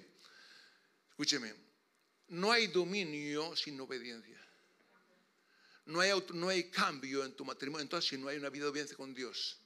[1.08, 1.54] escúcheme.
[2.28, 4.38] No hay dominio sin obediencia.
[5.86, 8.70] No hay, no hay cambio en tu matrimonio entonces si no hay una vida de
[8.70, 9.58] obediencia con Dios.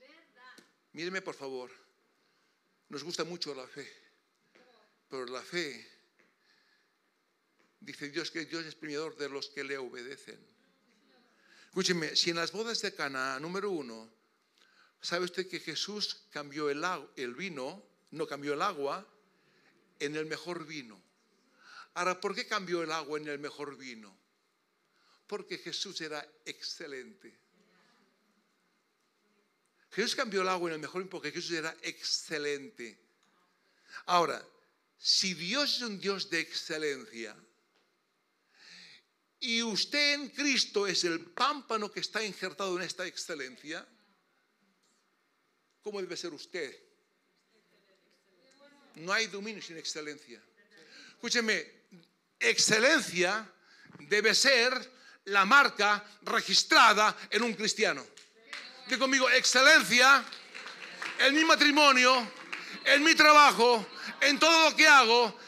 [0.93, 1.73] Míreme por favor.
[2.89, 3.93] Nos gusta mucho la fe.
[5.09, 5.91] Pero la fe,
[7.87, 10.39] dice Dios que Dios es premiador de los que le obedecen.
[11.69, 14.17] Escúcheme, si en las bodas de Cana, número uno,
[15.07, 19.07] ¿Sabe usted que Jesús cambió el, vino, no cambió el agua,
[20.01, 21.01] en el mejor vino?
[21.95, 24.19] Ahora, ¿por qué cambió el agua en el mejor vino?
[25.29, 27.39] Porque Jesús era excelente.
[29.93, 32.99] Jesús cambió el agua en el mejor vino porque Jesús era excelente.
[34.07, 34.45] Ahora,
[34.99, 37.37] si Dios es un Dios de excelencia
[39.41, 43.87] y usted en Cristo es el pámpano que está injertado en esta excelencia,
[45.87, 46.77] ¿Cómo debe ser usted?
[48.97, 50.43] No hay dominio sin excelencia.
[51.11, 51.65] Escúcheme,
[52.41, 53.49] excelencia
[54.01, 54.73] debe ser
[55.27, 58.05] la marca registrada en un cristiano.
[58.89, 60.25] Digo conmigo, excelencia
[61.21, 62.33] en mi matrimonio,
[62.85, 63.87] en mi trabajo,
[64.23, 65.39] en todo lo que hago.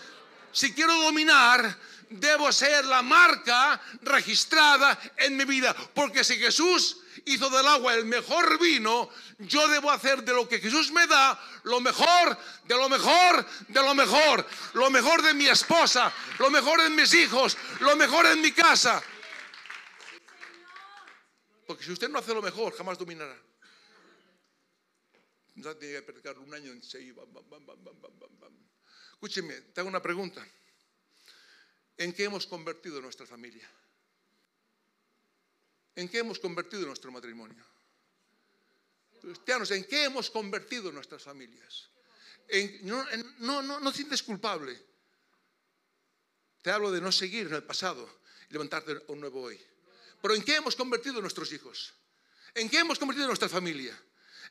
[0.52, 1.76] Si quiero dominar,
[2.10, 5.74] debo ser la marca registrada en mi vida.
[5.94, 10.60] Porque si Jesús hizo del agua el mejor vino, yo debo hacer de lo que
[10.60, 14.46] Jesús me da lo mejor, de lo mejor, de lo mejor.
[14.74, 19.02] Lo mejor de mi esposa, lo mejor en mis hijos, lo mejor en mi casa.
[21.66, 23.36] Porque si usted no hace lo mejor, jamás dominará.
[25.56, 26.80] No tiene que predicar un año en.
[29.12, 30.46] Escúcheme, te hago una pregunta.
[31.98, 33.68] ¿En qué hemos convertido nuestra familia?
[35.96, 37.64] ¿En qué hemos convertido nuestro matrimonio?
[39.20, 41.90] Cristianos, ¿en qué hemos convertido nuestras familias?
[42.82, 43.04] No,
[43.38, 44.80] no, no, no te sientes culpable.
[46.62, 48.08] Te hablo de no seguir en el pasado
[48.48, 49.60] y levantarte un nuevo hoy.
[50.22, 51.94] Pero ¿en qué hemos convertido nuestros hijos?
[52.54, 54.00] ¿En qué hemos convertido nuestra familia?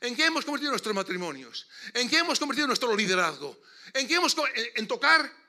[0.00, 1.66] ¿En qué hemos convertido nuestros matrimonios?
[1.94, 3.58] ¿En qué hemos convertido nuestro liderazgo?
[3.94, 5.47] ¿En qué hemos en, en tocar?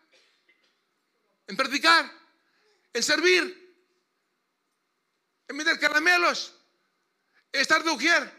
[1.49, 2.05] ¿En predicar?
[2.93, 3.43] ¿En servir?
[5.47, 6.53] ¿En meter caramelos?
[7.51, 8.31] ¿En estar de ujier?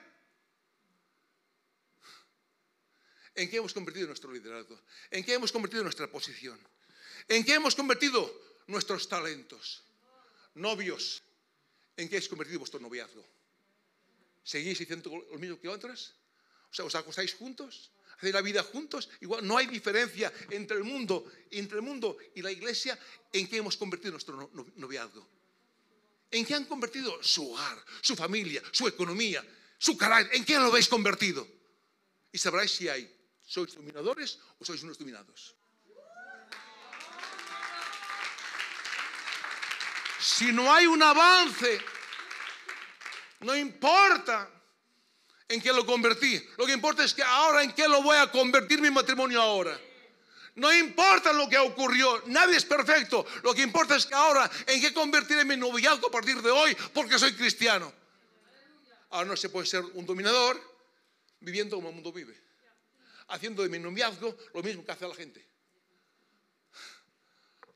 [3.35, 4.81] ¿En qué hemos convertido nuestro liderazgo?
[5.11, 6.57] ¿En qué hemos convertido nuestra posición?
[7.27, 8.33] ¿En qué hemos convertido
[8.69, 9.83] nuestros talentos?
[10.55, 11.25] Novios,
[11.97, 13.27] ¿en qué habéis convertido vuestro noviazgo?
[14.45, 16.15] ¿Seguís haciendo lo mismo que otras?
[16.71, 17.91] O sea, ¿os acostáis juntos?
[18.21, 19.09] ¿Hacéis la vida juntos?
[19.23, 22.99] Igual no hay diferencia entre el mundo, entre el mundo y la iglesia
[23.33, 25.27] en qué hemos convertido nuestro no- no- noviazgo.
[26.31, 29.43] ¿En qué han convertido su hogar, su familia, su economía,
[29.79, 30.37] su carácter?
[30.37, 31.49] ¿En qué lo habéis convertido?
[32.31, 35.57] Y sabréis si hay, sois dominadores o sois unos dominados.
[40.21, 41.81] Si no hay un avance,
[43.41, 44.51] no importa
[45.51, 46.41] en qué lo convertí.
[46.57, 49.79] Lo que importa es que ahora en qué lo voy a convertir mi matrimonio ahora.
[50.55, 53.27] No importa lo que ocurrió, nadie es perfecto.
[53.43, 56.77] Lo que importa es que ahora en qué convertiré mi noviazgo a partir de hoy
[56.95, 57.93] porque soy cristiano.
[59.11, 60.61] Ahora no se puede ser un dominador
[61.41, 62.41] viviendo como el mundo vive.
[63.29, 65.45] Haciendo de mi noviazgo lo mismo que hace la gente.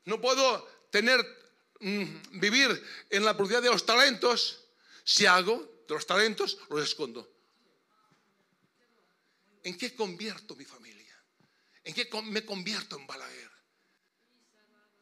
[0.05, 1.21] No puedo tener,
[1.81, 4.61] mm, vivir en la propiedad de los talentos
[5.03, 7.34] si hago de los talentos, los escondo.
[9.65, 11.19] ¿En qué convierto mi familia?
[11.83, 13.51] ¿En qué me convierto en Balaguer?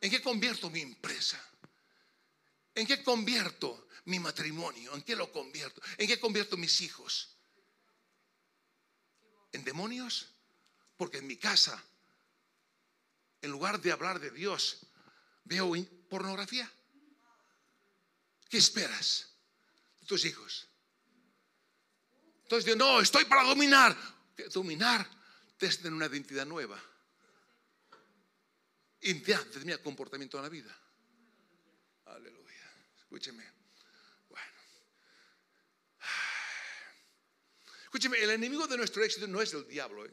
[0.00, 1.44] ¿En qué convierto mi empresa?
[2.74, 4.94] ¿En qué convierto mi matrimonio?
[4.94, 5.82] ¿En qué lo convierto?
[5.98, 7.36] ¿En qué convierto mis hijos?
[9.50, 10.32] ¿En demonios?
[10.96, 11.82] Porque en mi casa,
[13.40, 14.86] en lugar de hablar de Dios,
[15.44, 15.74] veo
[16.08, 16.70] pornografía.
[18.48, 19.34] ¿Qué esperas
[20.00, 20.68] de tus hijos?
[22.44, 24.11] Entonces, no, estoy para dominar.
[24.52, 25.08] Dominar
[25.58, 26.80] es tener una identidad nueva.
[29.00, 30.76] Identidad determina comportamiento en la vida.
[32.06, 32.70] Aleluya.
[32.98, 33.44] Escúcheme.
[34.28, 34.46] Bueno.
[37.84, 40.06] Escúcheme, el enemigo de nuestro éxito no es el diablo.
[40.06, 40.12] ¿eh?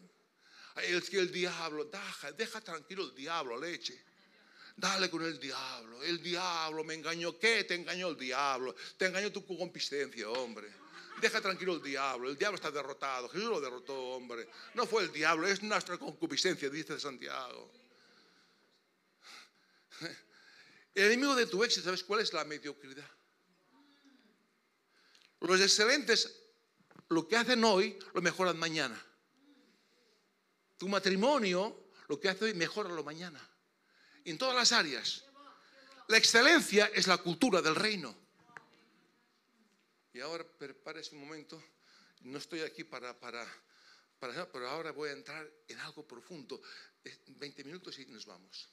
[0.84, 4.05] Es que el diablo, deja, deja tranquilo el diablo, leche.
[4.75, 6.01] Dale con el diablo.
[6.03, 7.38] El diablo me engañó.
[7.38, 8.75] ¿Qué te engañó el diablo?
[8.97, 10.73] Te engañó tu concupiscencia, hombre.
[11.19, 12.29] Deja tranquilo el diablo.
[12.29, 13.29] El diablo está derrotado.
[13.29, 14.49] Jesús lo derrotó, hombre.
[14.73, 17.71] No fue el diablo, es nuestra concupiscencia, dice Santiago.
[20.93, 23.10] El enemigo de tu éxito, ¿sabes cuál es la mediocridad?
[25.41, 26.36] Los excelentes,
[27.10, 29.01] lo que hacen hoy, lo mejoran mañana.
[30.77, 33.39] Tu matrimonio, lo que hace hoy, mejóralo mañana.
[34.25, 35.25] En todas las áreas.
[36.08, 38.15] La excelencia es la cultura del reino.
[40.13, 41.62] Y ahora prepárese un momento.
[42.22, 43.45] No estoy aquí para, para,
[44.19, 46.62] para, pero ahora voy a entrar en algo profundo.
[47.04, 48.69] Eh, 20 minutos y nos vamos.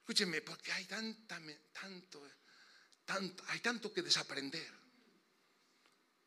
[0.00, 1.40] Escúcheme, porque hay tanta,
[1.72, 2.28] tanto,
[3.04, 4.80] tanto, hay tanto que desaprender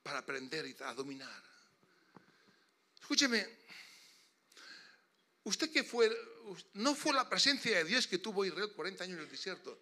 [0.03, 1.43] para aprender y a dominar.
[3.01, 3.45] Escúcheme,
[5.43, 6.09] usted que fue,
[6.73, 9.77] no fue la presencia de Dios que tuvo Israel 40 años en el desierto.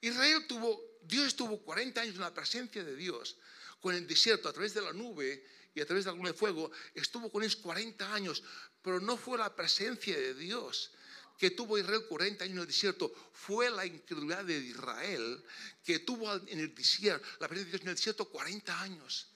[0.00, 3.36] Israel tuvo, Dios tuvo 40 años en la presencia de Dios,
[3.80, 7.30] con el desierto, a través de la nube y a través de de fuego, estuvo
[7.30, 8.42] con ellos 40 años,
[8.82, 10.92] pero no fue la presencia de Dios
[11.38, 15.42] que tuvo Israel 40 años en el desierto, fue la incredulidad de Israel
[15.82, 19.28] que tuvo en el desierto, la presencia de Dios en el desierto 40 años.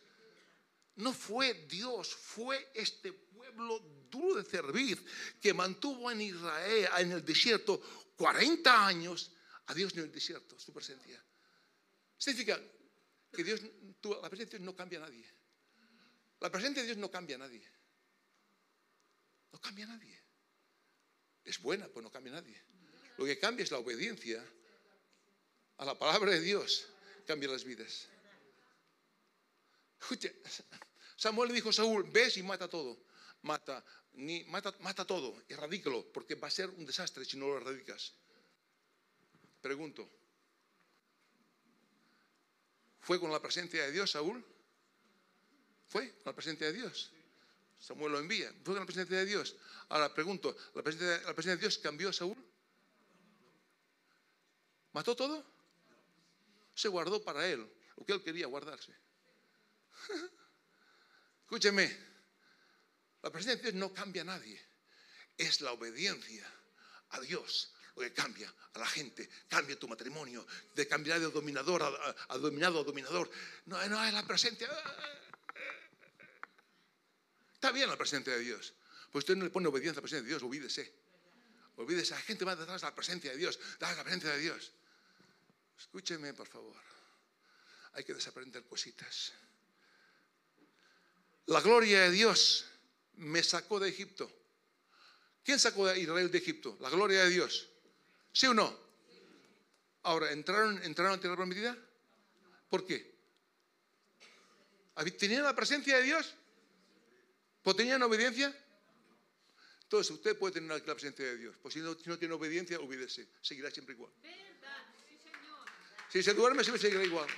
[0.96, 3.78] No fue Dios, fue este pueblo
[4.10, 5.02] duro de servir
[5.40, 7.80] que mantuvo en Israel, en el desierto,
[8.16, 9.32] 40 años
[9.66, 11.24] a Dios en el desierto, su presencia.
[12.16, 12.60] Significa
[13.32, 15.26] que Dios, la presencia de Dios no cambia a nadie.
[16.40, 17.66] La presencia de Dios no cambia a nadie.
[19.52, 20.20] No cambia a nadie.
[21.44, 22.60] Es buena, pues no cambia a nadie.
[23.16, 24.44] Lo que cambia es la obediencia
[25.78, 26.88] a la palabra de Dios.
[27.26, 28.08] Cambia las vidas.
[30.00, 30.36] Escuche,
[31.16, 33.06] Samuel le dijo a Saúl, ves y mata todo.
[33.42, 33.84] Mata,
[34.14, 38.14] ni, mata, mata todo, erradícalo, porque va a ser un desastre si no lo erradicas.
[39.60, 40.10] Pregunto,
[43.04, 44.42] ¿Fue con la presencia de Dios, Saúl?
[45.86, 47.12] ¿Fue con la presencia de Dios?
[47.78, 48.50] Samuel lo envía.
[48.64, 49.54] ¿Fue con la presencia de Dios?
[49.90, 52.42] Ahora pregunto, ¿la presencia, la presencia de Dios cambió a Saúl?
[54.94, 55.44] ¿Mató todo?
[56.74, 58.94] Se guardó para él lo que él quería guardarse.
[61.42, 61.94] Escúcheme,
[63.22, 64.58] la presencia de Dios no cambia a nadie.
[65.36, 66.50] Es la obediencia
[67.10, 69.28] a Dios que cambia a la gente.
[69.48, 71.82] Cambia tu matrimonio, de cambiar de dominador
[72.28, 73.30] a, dominado a dominador.
[73.66, 74.68] No, no es la presencia.
[77.54, 78.74] Está bien la presencia de Dios.
[79.10, 80.92] Pues usted no le pone obediencia a la presencia de Dios, olvídese.
[81.76, 84.72] Olvídese, la gente va detrás de la presencia de Dios, da la presencia de Dios.
[85.78, 86.76] Escúcheme, por favor.
[87.94, 89.32] Hay que desaprender cositas.
[91.46, 92.66] La gloria de Dios
[93.16, 94.30] me sacó de Egipto.
[95.44, 96.76] ¿Quién sacó a Israel de Egipto?
[96.80, 97.68] La gloria de Dios.
[98.34, 98.76] ¿Sí o no?
[100.02, 101.78] Ahora, ¿entraron, ¿entraron a tierra prometida?
[102.68, 103.14] ¿Por qué?
[105.18, 106.34] ¿Tenían la presencia de Dios?
[107.62, 108.54] ¿Pues tenían obediencia?
[109.82, 111.56] Entonces usted puede tener la presencia de Dios.
[111.62, 113.28] Pues si no, tiene obediencia, olvídese.
[113.40, 114.12] Seguirá siempre igual.
[116.10, 117.28] Si se duerme, siempre seguirá igual.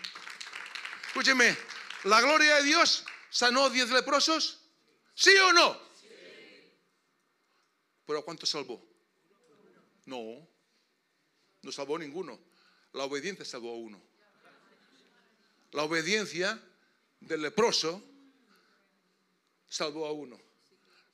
[1.09, 1.55] Escúcheme,
[2.05, 4.63] ¿la gloria de Dios sanó diez leprosos?
[5.15, 5.79] ¿Sí o no?
[8.07, 8.83] ¿Pero a cuántos salvó?
[10.07, 10.56] No,
[11.63, 12.39] no salvó ninguno.
[12.93, 14.01] La obediencia salvó a uno.
[15.73, 16.61] La obediencia
[17.21, 18.03] del leproso
[19.69, 20.41] salvó a uno.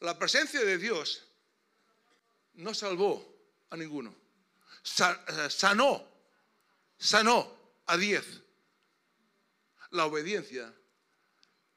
[0.01, 1.25] La presencia de Dios
[2.55, 3.25] no salvó
[3.71, 4.15] a ninguno.
[4.83, 6.07] Eh, sanó,
[6.99, 8.43] sanó a diez.
[9.91, 10.73] La obediencia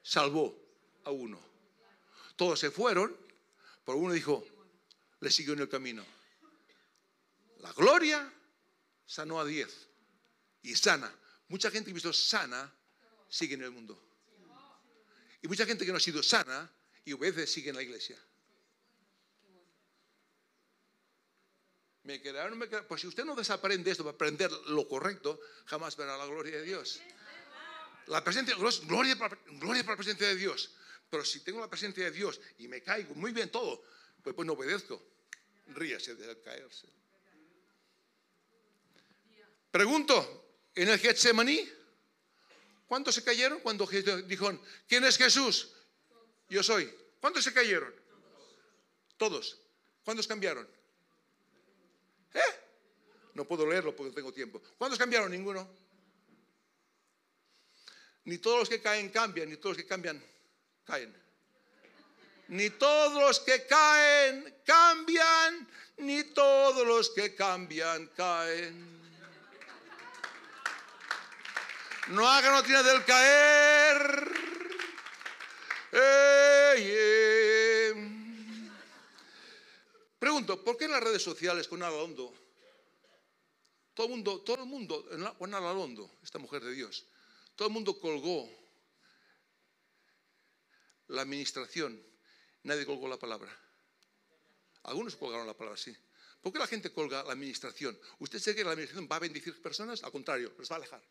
[0.02, 0.56] salvó
[1.04, 1.40] a uno.
[2.36, 3.16] Todos se fueron,
[3.86, 4.46] pero uno dijo,
[5.20, 6.06] le siguió en el camino.
[7.60, 8.32] La gloria
[9.06, 9.88] sanó a diez.
[10.62, 11.14] Y sana.
[11.48, 12.74] Mucha gente que ha visto sana
[13.30, 14.02] sigue en el mundo.
[15.42, 16.72] Y mucha gente que no ha sido sana
[17.04, 18.18] y obedece sigue en la iglesia.
[22.04, 22.58] ¿Me quedaron?
[22.58, 26.58] Me Pues si usted no desaprende esto para aprender lo correcto, jamás verá la gloria
[26.58, 27.02] de Dios.
[28.08, 29.16] La presencia, gloria
[29.60, 30.72] gloria para la presencia de Dios.
[31.10, 33.84] Pero si tengo la presencia de Dios y me caigo muy bien todo,
[34.22, 35.02] pues, pues no obedezco.
[35.68, 36.88] Ríase de caerse.
[39.76, 41.70] Pregunto, ¿en el Getsemaní?
[42.88, 44.58] ¿Cuántos se cayeron cuando dijo,
[44.88, 45.70] ¿quién es Jesús?
[46.48, 46.90] Yo soy.
[47.20, 47.94] ¿Cuántos se cayeron?
[49.18, 49.60] Todos.
[50.06, 50.66] ¿Cuántos cambiaron?
[52.36, 52.40] ¿Eh?
[53.34, 54.62] No puedo leerlo porque no tengo tiempo.
[54.78, 55.30] ¿Cuántos cambiaron?
[55.30, 55.70] Ninguno.
[58.24, 60.24] Ni todos los que caen cambian, ni todos los que cambian
[60.86, 61.14] caen.
[62.48, 65.68] Ni todos los que caen cambian,
[65.98, 69.05] ni todos los que cambian caen.
[72.08, 74.32] No hagan noticia del caer.
[80.20, 82.34] Pregunto, ¿por qué en las redes sociales con Alalondo,
[83.94, 85.06] todo el mundo, todo el mundo,
[85.38, 87.06] con Alalondo, esta mujer de Dios,
[87.56, 88.50] todo el mundo colgó
[91.08, 92.02] la administración,
[92.64, 93.56] nadie colgó la palabra.
[94.84, 95.96] Algunos colgaron la palabra, sí.
[96.42, 97.98] ¿Por qué la gente colga la administración?
[98.20, 100.04] ¿Usted cree que la administración va a bendecir personas?
[100.04, 101.02] Al contrario, les va a alejar.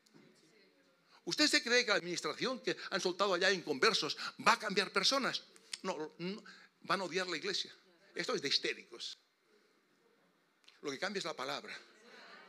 [1.24, 4.16] ¿Usted se cree que la administración que han soltado allá en conversos
[4.46, 5.42] va a cambiar personas?
[5.82, 6.14] No,
[6.82, 7.74] van a odiar la iglesia.
[8.14, 9.18] Esto es de histéricos.
[10.82, 11.74] Lo que cambia es la palabra.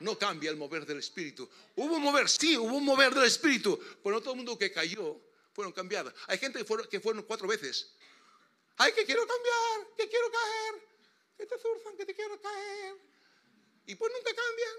[0.02, 1.50] No cambia el mover del espíritu.
[1.76, 4.72] Hubo un mover, sí, hubo un mover del espíritu, pero no todo el mundo que
[4.72, 5.22] cayó
[5.54, 6.14] fueron cambiados.
[6.28, 7.96] Hay gente que fueron, que fueron cuatro veces.
[8.76, 10.88] Ay, que quiero cambiar, que quiero caer,
[11.38, 12.98] que te zurzan, que te quiero caer.
[13.86, 14.76] Y pues nunca cambian.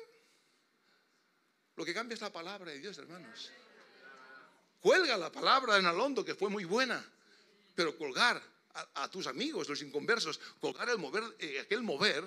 [1.76, 3.50] Lo que cambia es la palabra de Dios, hermanos.
[4.80, 7.04] Cuelga la palabra de Nalondo, que fue muy buena,
[7.74, 8.42] pero colgar
[8.94, 12.24] a, tus amigos, los inconversos, colgar el mover, eh, aquel mover,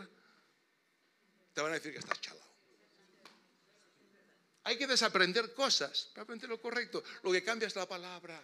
[1.54, 2.50] te van a decir que estás chalado.
[4.64, 7.04] Hay que desaprender cosas para aprender lo correcto.
[7.24, 8.42] Lo que cambia es la palabra.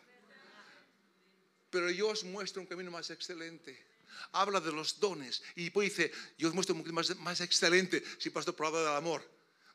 [1.69, 3.85] Pero yo os muestro un camino más excelente.
[4.31, 8.29] Habla de los dones y después dice, yo os muestro un camino más, excelente si
[8.29, 9.23] pastor hablar del amor.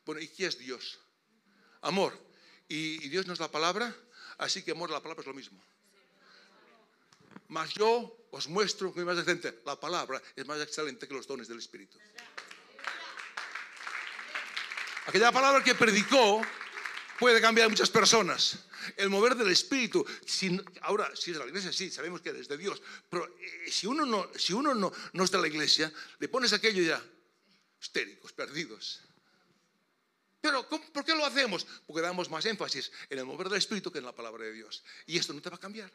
[0.06, 0.98] Bueno, ¿y qué es Dios?
[1.82, 2.18] Amor.
[2.68, 3.94] ¿Y, ¿Y Dios no es la palabra?
[4.40, 5.60] Así que amor, la palabra es lo mismo.
[7.48, 9.60] Mas yo os muestro que es más excelente.
[9.66, 11.98] La palabra es más excelente que los dones del Espíritu.
[15.06, 16.40] Aquella palabra que predicó
[17.18, 18.64] puede cambiar a muchas personas.
[18.96, 20.06] El mover del Espíritu,
[20.82, 22.80] ahora, si es de la iglesia, sí, sabemos que es de Dios,
[23.10, 26.54] pero eh, si uno, no, si uno no, no está en la iglesia, le pones
[26.54, 27.02] aquello ya,
[27.78, 29.02] histéricos, perdidos.
[30.40, 31.66] Pero ¿por qué lo hacemos?
[31.86, 34.82] Porque damos más énfasis en el mover del Espíritu que en la palabra de Dios.
[35.06, 35.90] Y esto no te va a cambiar.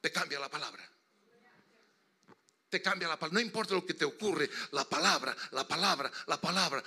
[0.00, 0.86] Te cambia la palabra.
[2.68, 3.40] Te cambia la palabra.
[3.40, 6.84] No importa lo que te ocurre, la palabra, la palabra, la palabra.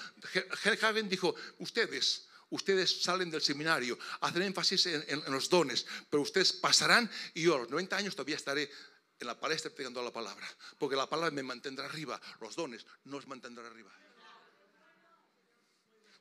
[0.63, 6.53] Hagen dijo, ustedes, ustedes salen del seminario, hacen énfasis en, en, los dones, pero ustedes
[6.53, 8.71] pasarán y yo a los 90 años todavía estaré
[9.19, 10.47] en la palestra pegando la palabra,
[10.77, 13.91] porque la palabra me mantendrá arriba, los dones no os mantendrán arriba.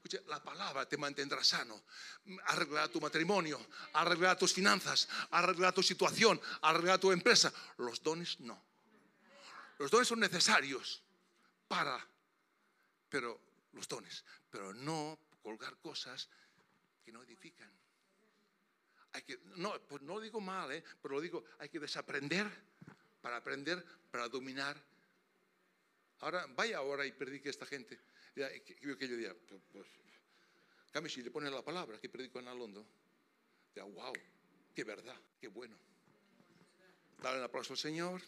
[0.03, 1.85] Escucha, la palabra te mantendrá sano.
[2.47, 7.53] Arreglará tu matrimonio, arreglará tus finanzas, arreglará tu situación, arreglará tu empresa.
[7.79, 8.61] Los dones no.
[9.79, 11.03] Los dones son necesarios
[11.69, 12.05] para,
[13.09, 13.41] pero
[13.75, 16.29] los dones, pero no colgar cosas
[17.05, 17.71] que no edifican.
[19.57, 20.83] No, pues no lo digo mal, ¿eh?
[21.01, 22.47] pero lo digo, hay que desaprender
[23.21, 24.77] para aprender, para dominar.
[26.21, 28.01] Ahora, vaya ahora y predique a esta gente.
[28.35, 29.35] Que, que yo diga,
[29.73, 29.87] pues,
[30.91, 32.87] cambio, si le pone la palabra que predico en Alondo,
[33.75, 34.13] diga, wow,
[34.75, 35.77] qué verdad, qué bueno.
[37.23, 38.23] Dale un aplauso al Señor.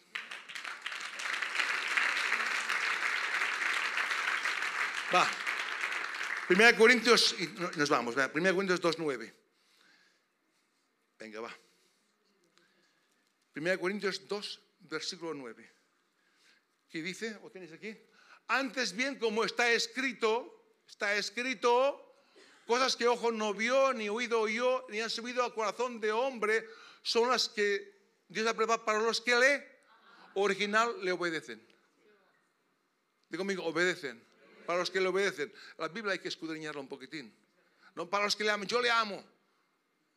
[5.12, 5.28] Va.
[6.46, 7.46] Primera Corintios, y
[7.78, 9.32] nos vamos, Primera Corintios 2.9.
[11.18, 11.56] Venga, va.
[13.52, 15.72] Primera Corintios 2, versículo 9.
[16.88, 17.38] ¿Qué dice?
[17.42, 17.96] ¿O tenéis aquí?
[18.48, 22.00] Antes bien, como está escrito, está escrito,
[22.66, 26.66] cosas que ojo no vio, ni oído oyó, ni han subido al corazón de hombre,
[27.02, 27.94] son las que
[28.28, 29.74] Dios ha preparado para los que le
[30.34, 31.64] original le obedecen.
[33.28, 34.22] Digo conmigo, obedecen.
[34.66, 35.52] Para los que le obedecen.
[35.78, 37.34] La Biblia hay que escudriñarla un poquitín.
[37.94, 38.66] No para los que le aman.
[38.66, 39.22] Yo le amo.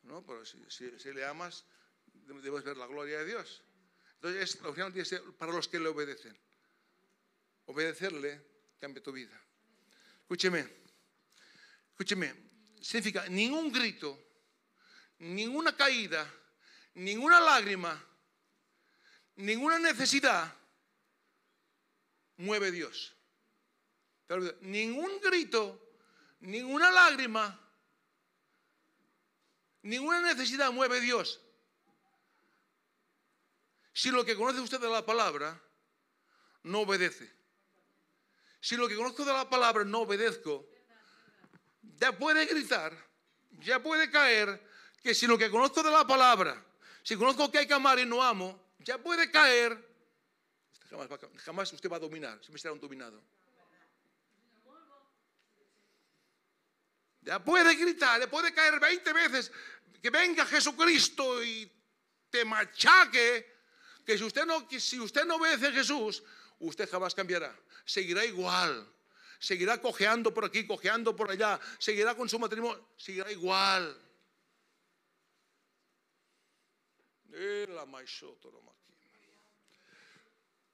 [0.02, 1.64] No, pero si, si le amas,
[2.12, 3.62] debes ver la gloria de Dios.
[4.14, 6.38] Entonces, la original dice para los que le obedecen.
[7.68, 8.40] Obedecerle
[8.80, 9.38] cambia tu vida.
[10.22, 10.66] Escúcheme,
[11.90, 12.34] escúcheme,
[12.80, 14.18] significa ningún grito,
[15.18, 16.26] ninguna caída,
[16.94, 18.02] ninguna lágrima,
[19.36, 20.50] ninguna necesidad
[22.38, 23.14] mueve Dios.
[24.62, 25.94] Ningún grito,
[26.40, 27.58] ninguna lágrima,
[29.82, 31.38] ninguna necesidad mueve Dios.
[33.92, 35.60] Si lo que conoce usted de la palabra
[36.62, 37.37] no obedece.
[38.60, 40.68] Si lo que conozco de la palabra no obedezco,
[41.96, 42.92] ya puede gritar,
[43.60, 44.66] ya puede caer,
[45.02, 46.64] que si lo que conozco de la palabra,
[47.02, 49.88] si conozco que hay que amar y no amo, ya puede caer,
[51.36, 53.22] jamás, usted va a dominar, siempre será un dominado.
[57.22, 59.52] Ya puede gritar, ya puede caer 20 veces,
[60.00, 61.70] que venga Jesucristo y
[62.30, 63.58] te machaque,
[64.04, 66.22] que si usted no, si usted no obedece a Jesús,
[66.58, 67.54] usted jamás cambiará.
[67.88, 68.86] Seguirá igual.
[69.40, 71.58] Seguirá cojeando por aquí, cojeando por allá.
[71.78, 72.86] Seguirá con su matrimonio.
[72.98, 73.96] Seguirá igual.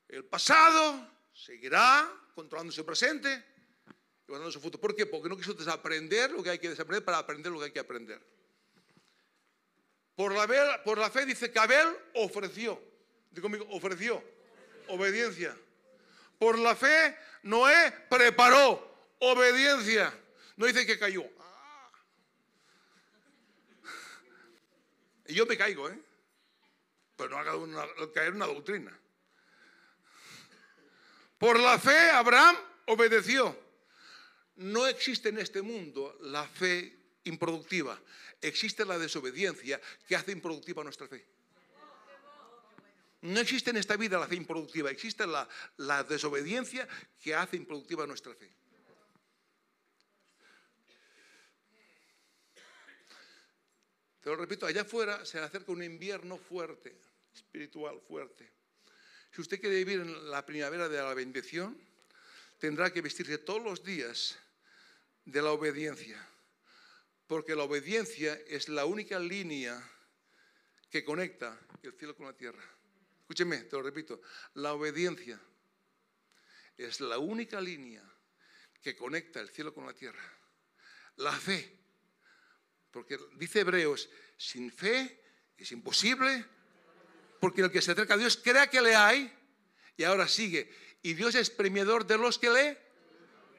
[0.09, 3.45] El pasado seguirá controlando su presente
[3.87, 4.81] y guardando su futuro.
[4.81, 5.07] ¿Por qué?
[5.07, 7.79] Porque no quiso desaprender lo que hay que desaprender para aprender lo que hay que
[7.79, 8.21] aprender.
[10.17, 10.33] Por
[10.99, 12.81] la, fe dice que Abel ofreció
[13.41, 14.23] conmigo, ofreció
[14.89, 15.57] obediencia.
[16.39, 20.13] Por la fe, Noé preparó obediencia.
[20.57, 21.25] No dice que cayó.
[21.39, 21.91] Ah.
[25.27, 25.99] Y yo me caigo, ¿eh?
[27.17, 28.99] Pero no haga una, caer una doctrina.
[31.39, 32.57] Por la fe, Abraham
[32.87, 33.57] obedeció.
[34.57, 38.01] No existe en este mundo la fe improductiva.
[38.41, 41.27] Existe la desobediencia que hace improductiva nuestra fe.
[43.25, 46.87] No existe en esta vida la fe improductiva, existe la, desobediencia
[47.23, 48.55] que hace improductiva nuestra fe.
[54.21, 57.01] Te lo repito, allá afuera se acerca un invierno fuerte,
[57.35, 58.53] espiritual fuerte.
[59.33, 61.81] Si usted quiere vivir en la primavera de la bendición,
[62.59, 64.39] tendrá que vestirse todos los días
[65.25, 66.29] de la obediencia,
[67.27, 69.83] porque la obediencia es la única línea
[70.91, 72.63] que conecta el cielo con la tierra.
[73.25, 74.21] Escúcheme, te lo repito,
[74.53, 75.41] la obediencia
[76.77, 78.05] es la única línea
[78.83, 80.23] que conecta el cielo con la tierra.
[81.17, 81.75] La fe,
[82.91, 85.23] porque dice Hebreos, sin fe
[85.57, 86.45] es imposible,
[87.41, 89.33] porque el que se acerca a Dios crea que le hay
[89.97, 90.71] y ahora sigue.
[91.01, 92.79] Y Dios es premiador de los que le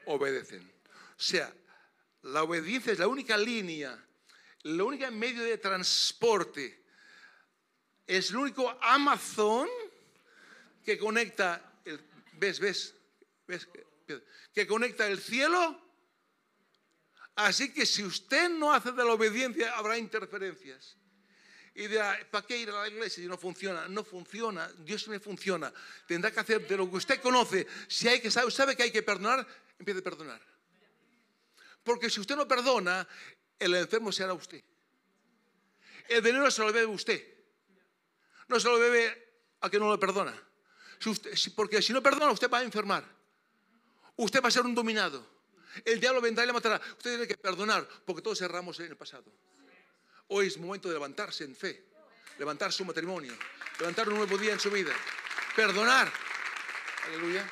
[0.04, 0.62] obedecen.
[0.62, 1.52] O sea,
[2.22, 4.00] la obediencia es la única línea,
[4.62, 6.85] la única medio de transporte
[8.06, 9.68] es el único Amazon
[10.84, 11.80] que conecta,
[12.34, 12.94] ves, ves,
[13.46, 13.68] ves,
[14.54, 15.86] que conecta el cielo
[17.36, 20.96] Así que si usted no hace de la obediencia, habrá interferencias.
[21.74, 23.86] Y dirá, ¿para qué ir a la iglesia si no funciona?
[23.88, 25.70] No funciona, Dios me funciona.
[26.08, 27.66] Tendrá que hacer de lo que usted conoce.
[27.88, 29.46] Si hay que sabe, sabe que hay que perdonar,
[29.78, 30.40] empiece a perdonar.
[31.84, 33.06] Porque si usted no perdona,
[33.58, 34.64] el enfermo será usted.
[36.08, 37.22] El veneno se lo bebe usted.
[38.48, 39.26] No se lo bebe
[39.60, 40.34] a que no lo perdona.
[41.54, 43.04] porque si no perdona, usted va a enfermar.
[44.16, 45.24] Usted va a ser un dominado.
[45.84, 46.80] El diablo vendrá y le matará.
[46.96, 49.30] Usted tiene que perdonar, porque todos cerramos en el pasado.
[50.28, 51.84] Hoy es momento de levantarse en fe,
[52.38, 53.32] levantar su matrimonio,
[53.78, 54.92] levantar un nuevo día en su vida,
[55.54, 56.10] perdonar.
[57.06, 57.48] Aleluya.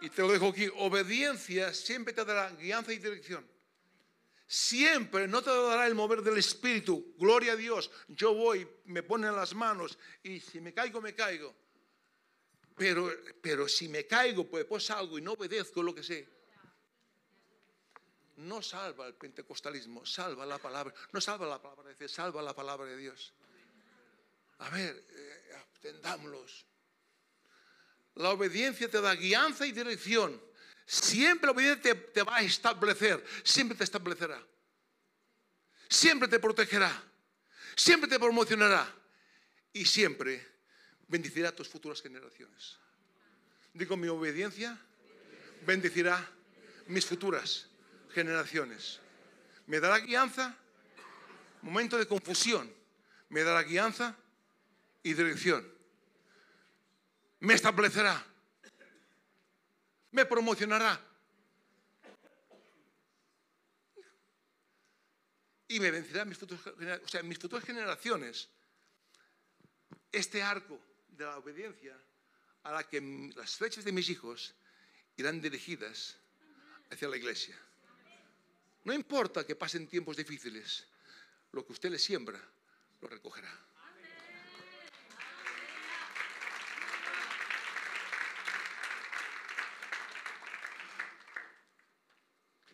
[0.00, 3.53] Y te lo dejo aquí, obediencia siempre te dará guianza y dirección.
[4.46, 7.14] Siempre no te dará el mover del Espíritu.
[7.18, 7.90] Gloria a Dios.
[8.08, 11.54] Yo voy, me ponen las manos y si me caigo, me caigo.
[12.76, 16.28] Pero, pero si me caigo, pues, pues salgo y no obedezco lo que sé.
[18.36, 20.92] No salva el pentecostalismo, salva la palabra.
[21.12, 23.32] No salva la palabra de Dios, salva la palabra de Dios.
[24.58, 25.44] A ver, eh,
[28.16, 30.40] La obediencia te da guianza y dirección.
[30.86, 34.40] Siempre la obediencia te, va a establecer, siempre te establecerá.
[35.88, 36.90] Siempre te protegerá,
[37.76, 38.90] siempre te promocionará
[39.72, 40.44] y siempre
[41.06, 42.78] bendecirá a tus futuras generaciones.
[43.72, 44.78] Digo, mi obediencia
[45.64, 46.26] bendecirá
[46.86, 47.68] mis futuras
[48.12, 49.00] generaciones.
[49.66, 50.56] Me dará guianza,
[51.62, 52.72] momento de confusión,
[53.28, 54.16] me dará guianza
[55.02, 55.66] y dirección.
[57.40, 58.24] Me establecerá
[60.14, 61.00] me promocionará.
[65.66, 66.64] Y me vencerá mis futuras,
[67.02, 68.48] o sea, mis futuras generaciones.
[70.12, 71.98] Este arco de la obediencia
[72.62, 73.00] a la que
[73.34, 74.54] las flechas de mis hijos
[75.16, 76.16] irán dirigidas
[76.90, 77.58] hacia la iglesia.
[78.84, 80.86] No importa que pasen tiempos difíciles,
[81.50, 82.40] lo que usted le siembra,
[83.00, 83.52] lo recogerá.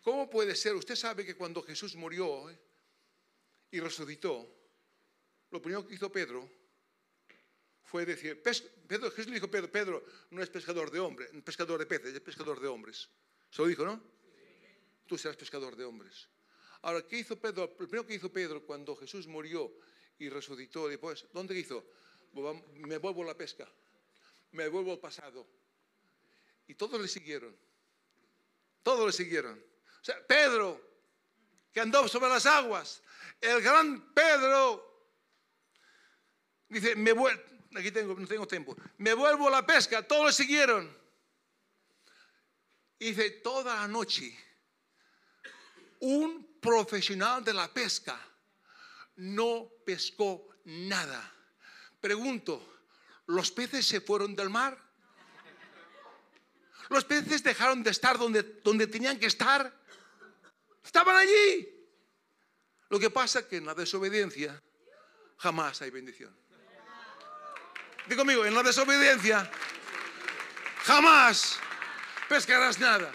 [0.01, 0.75] ¿Cómo puede ser?
[0.75, 2.59] Usted sabe que cuando Jesús murió eh,
[3.71, 4.49] y resucitó,
[5.51, 6.49] lo primero que hizo Pedro
[7.83, 11.85] fue decir, Pedro, Jesús le dijo Pedro, Pedro no es pescador de hombres, pescador de
[11.85, 13.09] peces, es pescador de hombres.
[13.49, 14.01] Se lo dijo, ¿no?
[15.05, 16.29] Tú serás pescador de hombres.
[16.83, 17.67] Ahora, ¿qué hizo Pedro?
[17.67, 19.71] Lo primero que hizo Pedro cuando Jesús murió
[20.17, 21.85] y resucitó después, ¿dónde hizo?
[22.75, 23.69] Me vuelvo a la pesca,
[24.53, 25.45] me vuelvo al pasado.
[26.67, 27.55] Y todos le siguieron.
[28.83, 29.70] Todos le siguieron.
[30.27, 30.81] Pedro,
[31.71, 33.01] que andó sobre las aguas,
[33.39, 35.07] el gran Pedro,
[36.67, 37.41] dice, me vuelvo,
[37.75, 41.01] aquí tengo, no tengo tiempo, me vuelvo a la pesca, todos le siguieron.
[42.99, 44.37] Y dice, toda la noche,
[46.01, 48.19] un profesional de la pesca
[49.15, 51.33] no pescó nada.
[51.99, 52.83] Pregunto,
[53.27, 54.77] ¿los peces se fueron del mar?
[56.89, 59.80] ¿Los peces dejaron de estar donde, donde tenían que estar?
[60.83, 61.69] Estaban allí.
[62.89, 64.61] Lo que pasa es que en la desobediencia
[65.37, 66.35] jamás hay bendición.
[68.07, 69.49] Digo conmigo, en la desobediencia
[70.83, 71.59] jamás
[72.27, 73.11] pescarás nada.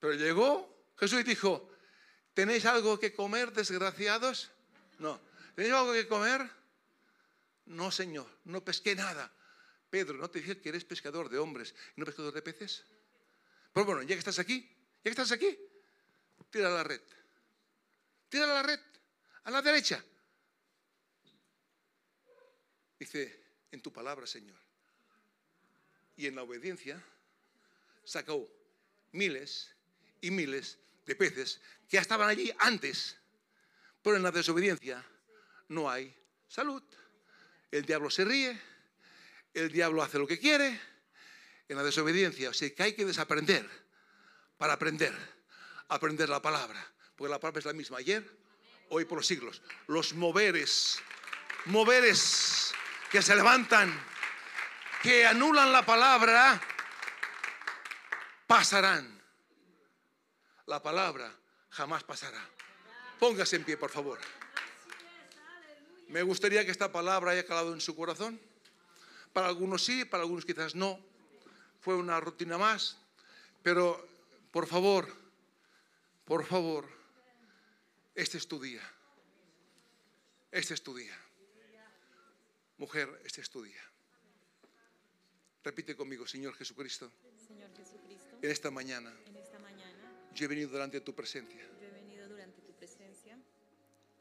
[0.00, 1.70] Pero llegó Jesús y dijo,
[2.34, 4.50] ¿tenéis algo que comer, desgraciados?
[4.98, 5.20] No.
[5.54, 6.48] ¿Tenéis algo que comer?
[7.66, 9.32] No, Señor, no pesqué nada.
[9.90, 12.84] Pedro, ¿no te dije que eres pescador de hombres y no pescador de peces?
[13.72, 14.60] Pues bueno, ya que estás aquí,
[14.98, 15.56] ya que estás aquí,
[16.50, 17.00] tira la red.
[18.28, 18.80] Tira la red
[19.44, 20.04] a la derecha.
[22.98, 24.58] Dice, en tu palabra, Señor.
[26.16, 27.02] Y en la obediencia
[28.04, 28.46] sacó
[29.12, 29.74] miles
[30.20, 33.16] y miles de peces que ya estaban allí antes.
[34.02, 35.04] Pero en la desobediencia
[35.68, 36.14] no hay
[36.48, 36.82] salud.
[37.70, 38.60] El diablo se ríe
[39.58, 40.80] el diablo hace lo que quiere
[41.68, 42.50] en la desobediencia.
[42.50, 43.68] O sea, que hay que desaprender
[44.56, 45.14] para aprender,
[45.88, 46.84] aprender la palabra.
[47.16, 48.24] Porque la palabra es la misma ayer,
[48.90, 49.62] hoy por los siglos.
[49.86, 50.98] Los moveres,
[51.66, 52.72] moveres
[53.10, 53.92] que se levantan,
[55.02, 56.60] que anulan la palabra,
[58.46, 59.20] pasarán.
[60.66, 61.32] La palabra
[61.70, 62.44] jamás pasará.
[63.18, 64.18] Póngase en pie, por favor.
[66.08, 68.40] Me gustaría que esta palabra haya calado en su corazón.
[69.38, 70.98] Para algunos sí, para algunos quizás no.
[71.78, 72.98] Fue una rutina más.
[73.62, 74.04] Pero,
[74.50, 75.06] por favor,
[76.24, 76.88] por favor,
[78.16, 78.82] este es tu día.
[80.50, 81.16] Este es tu día.
[82.78, 83.80] Mujer, este es tu día.
[85.62, 87.12] Repite conmigo, Señor Jesucristo,
[87.46, 91.62] Señor Jesucristo, en esta mañana en esta mañana yo he venido delante de tu presencia
[91.80, 93.38] yo he venido durante tu presencia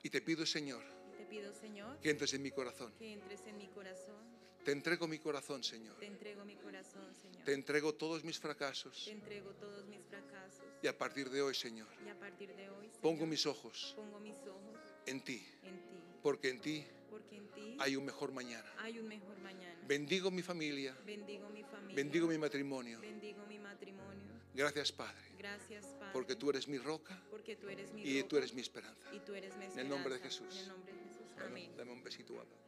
[0.04, 2.94] y te pido, Señor, y te pido, Señor, que entres en mi corazón.
[3.00, 4.37] que entres en mi corazón.
[4.68, 5.96] Te entrego mi corazón, Señor.
[5.96, 7.42] Te entrego mi corazón, Señor.
[7.46, 10.66] Te entrego todos mis fracasos Te entrego todos mis fracasos.
[10.84, 13.94] y a partir de hoy, Señor, Y a partir de hoy, Señor, pongo mis ojos
[13.96, 16.04] pongo mis ojos en ti, en ti.
[16.22, 18.70] porque en ti Porque en ti hay un mejor mañana.
[18.80, 19.80] hay un mejor mañana.
[19.88, 21.96] Bendigo mi familia, Bendigo mi familia.
[21.96, 23.00] bendigo mi matrimonio.
[23.00, 24.34] Bendigo mi matrimonio.
[24.54, 26.12] Gracias, Padre, Gracias, Padre.
[26.12, 29.14] porque tú eres mi roca porque tú eres mi y roca tú eres mi esperanza.
[29.16, 30.44] y tú eres mi En el nombre de esperanza.
[30.44, 30.56] Jesús.
[30.56, 31.36] En el nombre de Jesús.
[31.38, 31.72] Dame, Amén.
[31.78, 32.67] dame un besito, guapa.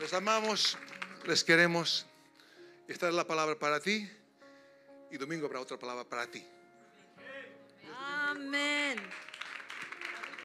[0.00, 0.76] Les amamos,
[1.24, 2.06] les queremos.
[2.88, 4.10] Esta es la palabra para ti
[5.10, 6.44] y domingo habrá otra palabra para ti.
[7.96, 8.98] Amén.